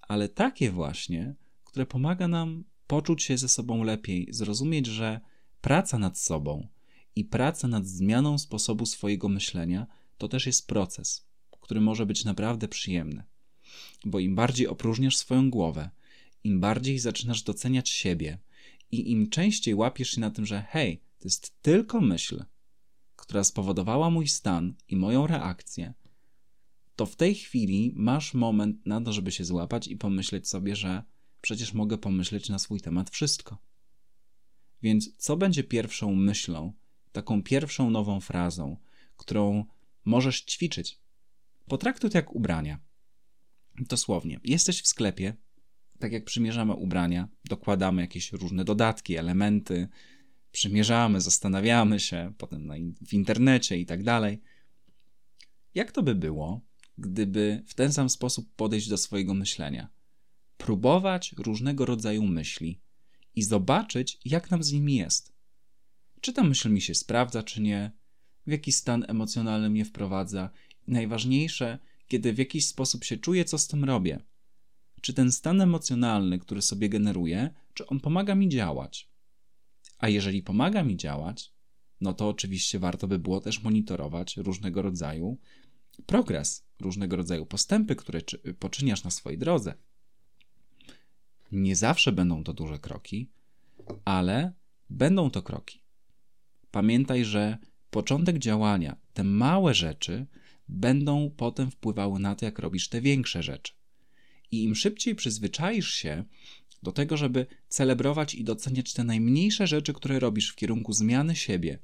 ale 0.00 0.28
takie 0.28 0.70
właśnie, 0.70 1.34
które 1.64 1.86
pomaga 1.86 2.28
nam 2.28 2.64
poczuć 2.86 3.22
się 3.22 3.38
ze 3.38 3.48
sobą 3.48 3.82
lepiej, 3.82 4.28
zrozumieć, 4.30 4.86
że 4.86 5.20
praca 5.60 5.98
nad 5.98 6.18
sobą 6.18 6.68
i 7.16 7.24
praca 7.24 7.68
nad 7.68 7.86
zmianą 7.86 8.38
sposobu 8.38 8.86
swojego 8.86 9.28
myślenia 9.28 9.86
to 10.18 10.28
też 10.28 10.46
jest 10.46 10.66
proces, 10.66 11.26
który 11.60 11.80
może 11.80 12.06
być 12.06 12.24
naprawdę 12.24 12.68
przyjemny. 12.68 13.24
Bo 14.04 14.18
im 14.18 14.34
bardziej 14.34 14.66
opróżniasz 14.66 15.16
swoją 15.16 15.50
głowę, 15.50 15.90
im 16.44 16.60
bardziej 16.60 16.98
zaczynasz 16.98 17.42
doceniać 17.42 17.88
siebie 17.88 18.38
i 18.90 19.10
im 19.10 19.30
częściej 19.30 19.74
łapiesz 19.74 20.10
się 20.10 20.20
na 20.20 20.30
tym, 20.30 20.46
że 20.46 20.62
hej, 20.62 21.00
to 21.18 21.24
jest 21.24 21.62
tylko 21.62 22.00
myśl, 22.00 22.44
która 23.16 23.44
spowodowała 23.44 24.10
mój 24.10 24.28
stan 24.28 24.74
i 24.88 24.96
moją 24.96 25.26
reakcję, 25.26 25.94
to 26.96 27.06
w 27.06 27.16
tej 27.16 27.34
chwili 27.34 27.92
masz 27.96 28.34
moment 28.34 28.86
na 28.86 29.00
to, 29.00 29.12
żeby 29.12 29.32
się 29.32 29.44
złapać 29.44 29.88
i 29.88 29.96
pomyśleć 29.96 30.48
sobie, 30.48 30.76
że 30.76 31.02
przecież 31.40 31.72
mogę 31.72 31.98
pomyśleć 31.98 32.48
na 32.48 32.58
swój 32.58 32.80
temat 32.80 33.10
wszystko. 33.10 33.58
Więc 34.82 35.16
co 35.16 35.36
będzie 35.36 35.64
pierwszą 35.64 36.14
myślą, 36.14 36.72
taką 37.12 37.42
pierwszą 37.42 37.90
nową 37.90 38.20
frazą, 38.20 38.76
którą 39.16 39.64
możesz 40.04 40.44
ćwiczyć? 40.44 40.98
Potraktuj 41.68 42.10
to 42.10 42.18
jak 42.18 42.34
ubrania. 42.34 42.78
Dosłownie, 43.78 44.40
jesteś 44.44 44.82
w 44.82 44.86
sklepie, 44.86 45.36
tak 45.98 46.12
jak 46.12 46.24
przymierzamy 46.24 46.74
ubrania, 46.74 47.28
dokładamy 47.44 48.02
jakieś 48.02 48.32
różne 48.32 48.64
dodatki, 48.64 49.16
elementy, 49.16 49.88
przymierzamy, 50.52 51.20
zastanawiamy 51.20 52.00
się, 52.00 52.32
potem 52.38 52.66
na, 52.66 52.74
w 53.06 53.12
internecie 53.12 53.78
i 53.78 53.86
tak 53.86 54.02
dalej. 54.02 54.42
Jak 55.74 55.92
to 55.92 56.02
by 56.02 56.14
było, 56.14 56.60
gdyby 56.98 57.62
w 57.66 57.74
ten 57.74 57.92
sam 57.92 58.10
sposób 58.10 58.54
podejść 58.56 58.88
do 58.88 58.98
swojego 58.98 59.34
myślenia? 59.34 59.88
Próbować 60.56 61.34
różnego 61.38 61.84
rodzaju 61.84 62.26
myśli 62.26 62.80
i 63.34 63.42
zobaczyć, 63.42 64.18
jak 64.24 64.50
nam 64.50 64.62
z 64.62 64.72
nimi 64.72 64.96
jest. 64.96 65.32
Czy 66.20 66.32
ta 66.32 66.42
myśl 66.42 66.70
mi 66.70 66.80
się 66.80 66.94
sprawdza, 66.94 67.42
czy 67.42 67.62
nie, 67.62 67.92
w 68.46 68.50
jaki 68.50 68.72
stan 68.72 69.04
emocjonalny 69.08 69.70
mnie 69.70 69.84
wprowadza, 69.84 70.50
najważniejsze, 70.86 71.78
kiedy 72.08 72.32
w 72.32 72.38
jakiś 72.38 72.66
sposób 72.66 73.04
się 73.04 73.16
czuję, 73.16 73.44
co 73.44 73.58
z 73.58 73.66
tym 73.66 73.84
robię. 73.84 74.20
Czy 75.00 75.14
ten 75.14 75.32
stan 75.32 75.60
emocjonalny, 75.60 76.38
który 76.38 76.62
sobie 76.62 76.88
generuję, 76.88 77.50
czy 77.74 77.86
on 77.86 78.00
pomaga 78.00 78.34
mi 78.34 78.48
działać? 78.48 79.10
A 79.98 80.08
jeżeli 80.08 80.42
pomaga 80.42 80.82
mi 80.82 80.96
działać, 80.96 81.52
no 82.00 82.12
to 82.12 82.28
oczywiście 82.28 82.78
warto 82.78 83.08
by 83.08 83.18
było 83.18 83.40
też 83.40 83.62
monitorować 83.62 84.36
różnego 84.36 84.82
rodzaju 84.82 85.38
progres, 86.06 86.66
różnego 86.80 87.16
rodzaju 87.16 87.46
postępy, 87.46 87.96
które 87.96 88.20
poczyniasz 88.58 89.04
na 89.04 89.10
swojej 89.10 89.38
drodze. 89.38 89.74
Nie 91.52 91.76
zawsze 91.76 92.12
będą 92.12 92.44
to 92.44 92.52
duże 92.52 92.78
kroki, 92.78 93.30
ale 94.04 94.52
będą 94.90 95.30
to 95.30 95.42
kroki. 95.42 95.82
Pamiętaj, 96.70 97.24
że 97.24 97.58
początek 97.90 98.38
działania, 98.38 98.96
te 99.12 99.24
małe 99.24 99.74
rzeczy, 99.74 100.26
będą 100.68 101.30
potem 101.36 101.70
wpływały 101.70 102.20
na 102.20 102.34
to, 102.34 102.44
jak 102.44 102.58
robisz 102.58 102.88
te 102.88 103.00
większe 103.00 103.42
rzeczy. 103.42 103.72
I 104.50 104.64
im 104.64 104.74
szybciej 104.74 105.14
przyzwyczaisz 105.14 105.90
się 105.90 106.24
do 106.82 106.92
tego, 106.92 107.16
żeby 107.16 107.46
celebrować 107.68 108.34
i 108.34 108.44
doceniać 108.44 108.92
te 108.92 109.04
najmniejsze 109.04 109.66
rzeczy, 109.66 109.92
które 109.92 110.18
robisz 110.18 110.50
w 110.50 110.56
kierunku 110.56 110.92
zmiany 110.92 111.36
siebie, 111.36 111.78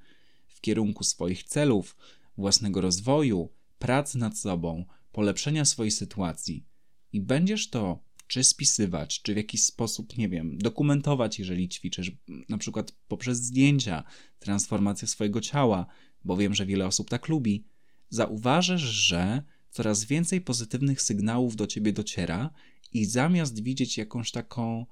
w 0.48 0.60
kierunku 0.60 1.04
swoich 1.04 1.44
celów, 1.44 1.96
własnego 2.36 2.80
rozwoju, 2.80 3.48
pracy 3.78 4.18
nad 4.18 4.38
sobą, 4.38 4.84
polepszenia 5.12 5.64
swojej 5.64 5.90
sytuacji, 5.90 6.66
i 7.12 7.20
będziesz 7.20 7.70
to 7.70 8.04
czy 8.26 8.44
spisywać, 8.44 9.22
czy 9.22 9.34
w 9.34 9.36
jakiś 9.36 9.62
sposób, 9.62 10.18
nie 10.18 10.28
wiem, 10.28 10.58
dokumentować, 10.58 11.38
jeżeli 11.38 11.68
ćwiczysz, 11.68 12.12
na 12.48 12.58
przykład 12.58 12.92
poprzez 13.08 13.38
zdjęcia, 13.38 14.04
transformację 14.38 15.08
swojego 15.08 15.40
ciała, 15.40 15.86
bo 16.24 16.36
wiem, 16.36 16.54
że 16.54 16.66
wiele 16.66 16.86
osób 16.86 17.10
tak 17.10 17.28
lubi, 17.28 17.64
zauważysz, 18.12 18.82
że 18.82 19.42
coraz 19.70 20.04
więcej 20.04 20.40
pozytywnych 20.40 21.02
sygnałów 21.02 21.56
do 21.56 21.66
ciebie 21.66 21.92
dociera 21.92 22.50
i 22.92 23.04
zamiast 23.04 23.62
widzieć 23.62 23.98
jakąś 23.98 24.30
taką 24.30 24.86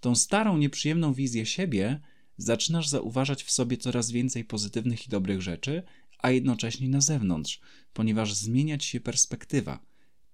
tą 0.00 0.14
starą, 0.14 0.56
nieprzyjemną 0.56 1.14
wizję 1.14 1.46
siebie, 1.46 2.00
zaczynasz 2.36 2.88
zauważać 2.88 3.44
w 3.44 3.50
sobie 3.50 3.76
coraz 3.76 4.10
więcej 4.10 4.44
pozytywnych 4.44 5.06
i 5.06 5.10
dobrych 5.10 5.42
rzeczy, 5.42 5.82
a 6.18 6.30
jednocześnie 6.30 6.88
na 6.88 7.00
zewnątrz, 7.00 7.60
ponieważ 7.92 8.34
zmienia 8.34 8.78
ci 8.78 8.88
się 8.88 9.00
perspektywa. 9.00 9.86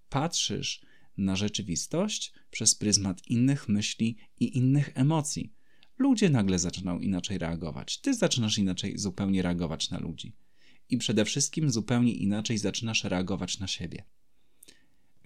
Patrzysz 0.08 0.80
na 1.16 1.36
rzeczywistość 1.36 2.32
przez 2.50 2.74
pryzmat 2.74 3.26
innych 3.26 3.68
myśli 3.68 4.16
i 4.40 4.56
innych 4.58 4.90
emocji. 4.94 5.52
Ludzie 5.98 6.30
nagle 6.30 6.58
zaczynają 6.58 6.98
inaczej 6.98 7.38
reagować. 7.38 8.00
Ty 8.00 8.14
zaczynasz 8.14 8.58
inaczej 8.58 8.98
zupełnie 8.98 9.42
reagować 9.42 9.90
na 9.90 9.98
ludzi. 9.98 10.36
I 10.90 10.98
przede 10.98 11.24
wszystkim 11.24 11.70
zupełnie 11.70 12.12
inaczej 12.12 12.58
zaczynasz 12.58 13.04
reagować 13.04 13.58
na 13.58 13.66
siebie. 13.66 14.04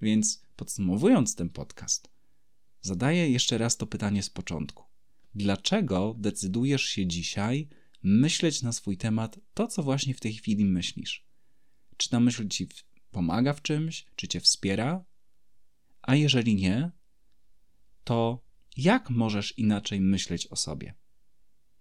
Więc 0.03 0.43
podsumowując 0.57 1.35
ten 1.35 1.51
podcast, 1.51 2.11
zadaję 2.81 3.31
jeszcze 3.31 3.59
raz 3.59 3.77
to 3.77 3.87
pytanie 3.87 4.23
z 4.23 4.31
początku. 4.31 4.85
Dlaczego 5.35 6.15
decydujesz 6.19 6.83
się 6.83 7.07
dzisiaj 7.07 7.69
myśleć 8.03 8.63
na 8.63 8.73
swój 8.73 8.97
temat 8.97 9.41
to, 9.55 9.67
co 9.67 9.83
właśnie 9.83 10.15
w 10.15 10.21
tej 10.21 10.35
chwili 10.35 10.65
myślisz? 10.65 11.27
Czy 11.97 12.09
ta 12.09 12.21
myśl 12.21 12.49
ci 12.49 12.69
pomaga 13.11 13.53
w 13.53 13.63
czymś, 13.63 14.07
czy 14.17 14.29
cię 14.29 14.41
wspiera, 14.41 15.05
a 16.03 16.15
jeżeli 16.15 16.55
nie, 16.55 16.91
to 18.05 18.45
jak 18.77 19.11
możesz 19.11 19.59
inaczej 19.59 20.01
myśleć 20.01 20.47
o 20.47 20.57
sobie? 20.57 20.95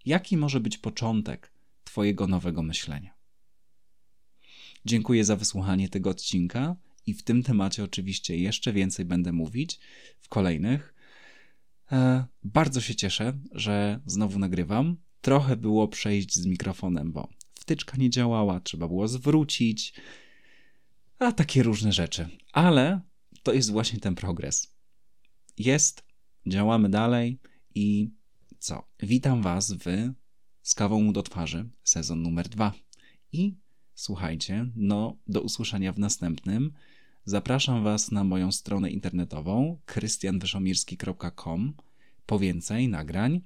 Jaki 0.05 0.37
może 0.37 0.59
być 0.59 0.77
początek 0.77 1.53
Twojego 1.83 2.27
nowego 2.27 2.63
myślenia? 2.63 3.18
Dziękuję 4.85 5.25
za 5.25 5.35
wysłuchanie 5.35 5.89
tego 5.89 6.09
odcinka 6.09 6.75
i 7.05 7.13
w 7.13 7.23
tym 7.23 7.43
temacie 7.43 7.83
oczywiście 7.83 8.37
jeszcze 8.37 8.73
więcej 8.73 9.05
będę 9.05 9.31
mówić 9.31 9.79
w 10.19 10.29
kolejnych. 10.29 10.93
E, 11.91 12.25
bardzo 12.43 12.81
się 12.81 12.95
cieszę, 12.95 13.39
że 13.51 13.99
znowu 14.05 14.39
nagrywam. 14.39 14.97
Trochę 15.21 15.57
było 15.57 15.87
przejść 15.87 16.35
z 16.35 16.45
mikrofonem, 16.45 17.11
bo 17.11 17.29
wtyczka 17.53 17.97
nie 17.97 18.09
działała, 18.09 18.59
trzeba 18.59 18.87
było 18.87 19.07
zwrócić, 19.07 19.93
a 21.19 21.31
takie 21.31 21.63
różne 21.63 21.93
rzeczy. 21.93 22.29
Ale 22.53 23.01
to 23.43 23.53
jest 23.53 23.71
właśnie 23.71 23.99
ten 23.99 24.15
progres. 24.15 24.75
Jest, 25.57 26.03
działamy 26.47 26.89
dalej 26.89 27.39
i 27.75 28.11
co? 28.59 28.87
Witam 28.99 29.41
Was 29.41 29.73
w 29.73 29.83
Z 30.61 30.75
kawą 30.75 31.13
do 31.13 31.23
twarzy, 31.23 31.69
sezon 31.83 32.21
numer 32.21 32.49
dwa. 32.49 32.73
I 33.31 33.55
słuchajcie, 33.99 34.65
no 34.75 35.17
do 35.27 35.41
usłyszenia 35.41 35.93
w 35.93 35.99
następnym. 35.99 36.73
Zapraszam 37.25 37.83
Was 37.83 38.11
na 38.11 38.23
moją 38.23 38.51
stronę 38.51 38.89
internetową 38.89 39.79
krystianwyszomirski.com 39.85 41.73
po 42.25 42.39
więcej 42.39 42.87
nagrań. 42.87 43.41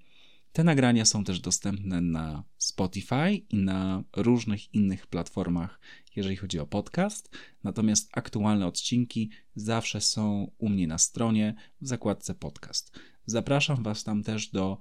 Te 0.52 0.64
nagrania 0.64 1.06
są 1.06 1.24
też 1.24 1.40
dostępne 1.40 2.02
na 2.02 2.44
Spotify 2.58 3.36
i 3.50 3.58
na 3.58 4.04
różnych 4.16 4.74
innych 4.74 5.08
platformach, 5.08 5.80
jeżeli 6.16 6.36
chodzi 6.36 6.60
o 6.60 6.68
podcast. 6.68 7.30
Natomiast 7.64 8.10
aktualne 8.14 8.68
odcinki 8.68 9.30
zawsze 9.56 10.02
są 10.02 10.52
u 10.58 10.70
mnie 10.70 10.88
na 10.88 10.98
stronie 10.98 11.56
w 11.82 11.88
zakładce 11.88 12.36
podcast. 12.36 13.00
Zapraszam 13.26 13.84
Was 13.84 14.04
tam 14.04 14.24
też 14.24 14.48
do 14.48 14.78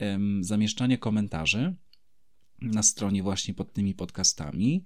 um, 0.00 0.44
zamieszczania 0.44 0.96
komentarzy 0.96 1.74
na 2.62 2.82
stronie 2.82 3.22
właśnie 3.22 3.54
pod 3.54 3.72
tymi 3.72 3.94
podcastami. 3.94 4.84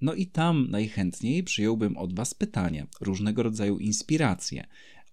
No 0.00 0.14
i 0.14 0.26
tam 0.26 0.70
najchętniej 0.70 1.44
przyjąłbym 1.44 1.96
od 1.96 2.14
Was 2.14 2.34
pytania, 2.34 2.86
różnego 3.00 3.42
rodzaju 3.42 3.78
inspiracje 3.78 4.66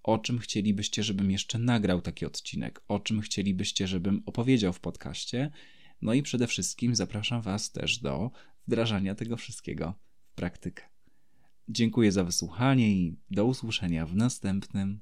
o 0.04 0.18
czym 0.18 0.40
chcielibyście, 0.40 1.04
żebym 1.04 1.32
jeszcze 1.32 1.60
nagrał 1.60 2.02
taki 2.02 2.26
odcinek, 2.26 2.82
o 2.88 3.00
czym 3.00 3.22
chcielibyście, 3.22 3.88
żebym 3.88 4.24
opowiedział 4.26 4.74
w 4.74 4.80
podcaście. 4.80 5.52
No 6.02 6.14
i 6.14 6.24
przede 6.24 6.48
wszystkim 6.48 6.96
zapraszam 6.96 7.42
Was 7.42 7.72
też 7.72 7.98
do 7.98 8.32
wdrażania 8.68 9.16
tego 9.16 9.38
wszystkiego 9.38 9.94
w 10.28 10.34
praktykę. 10.36 10.84
Dziękuję 11.70 12.12
za 12.12 12.24
wysłuchanie 12.24 12.92
i 12.92 13.18
do 13.32 13.46
usłyszenia 13.46 14.06
w 14.06 14.16
następnym 14.16 15.02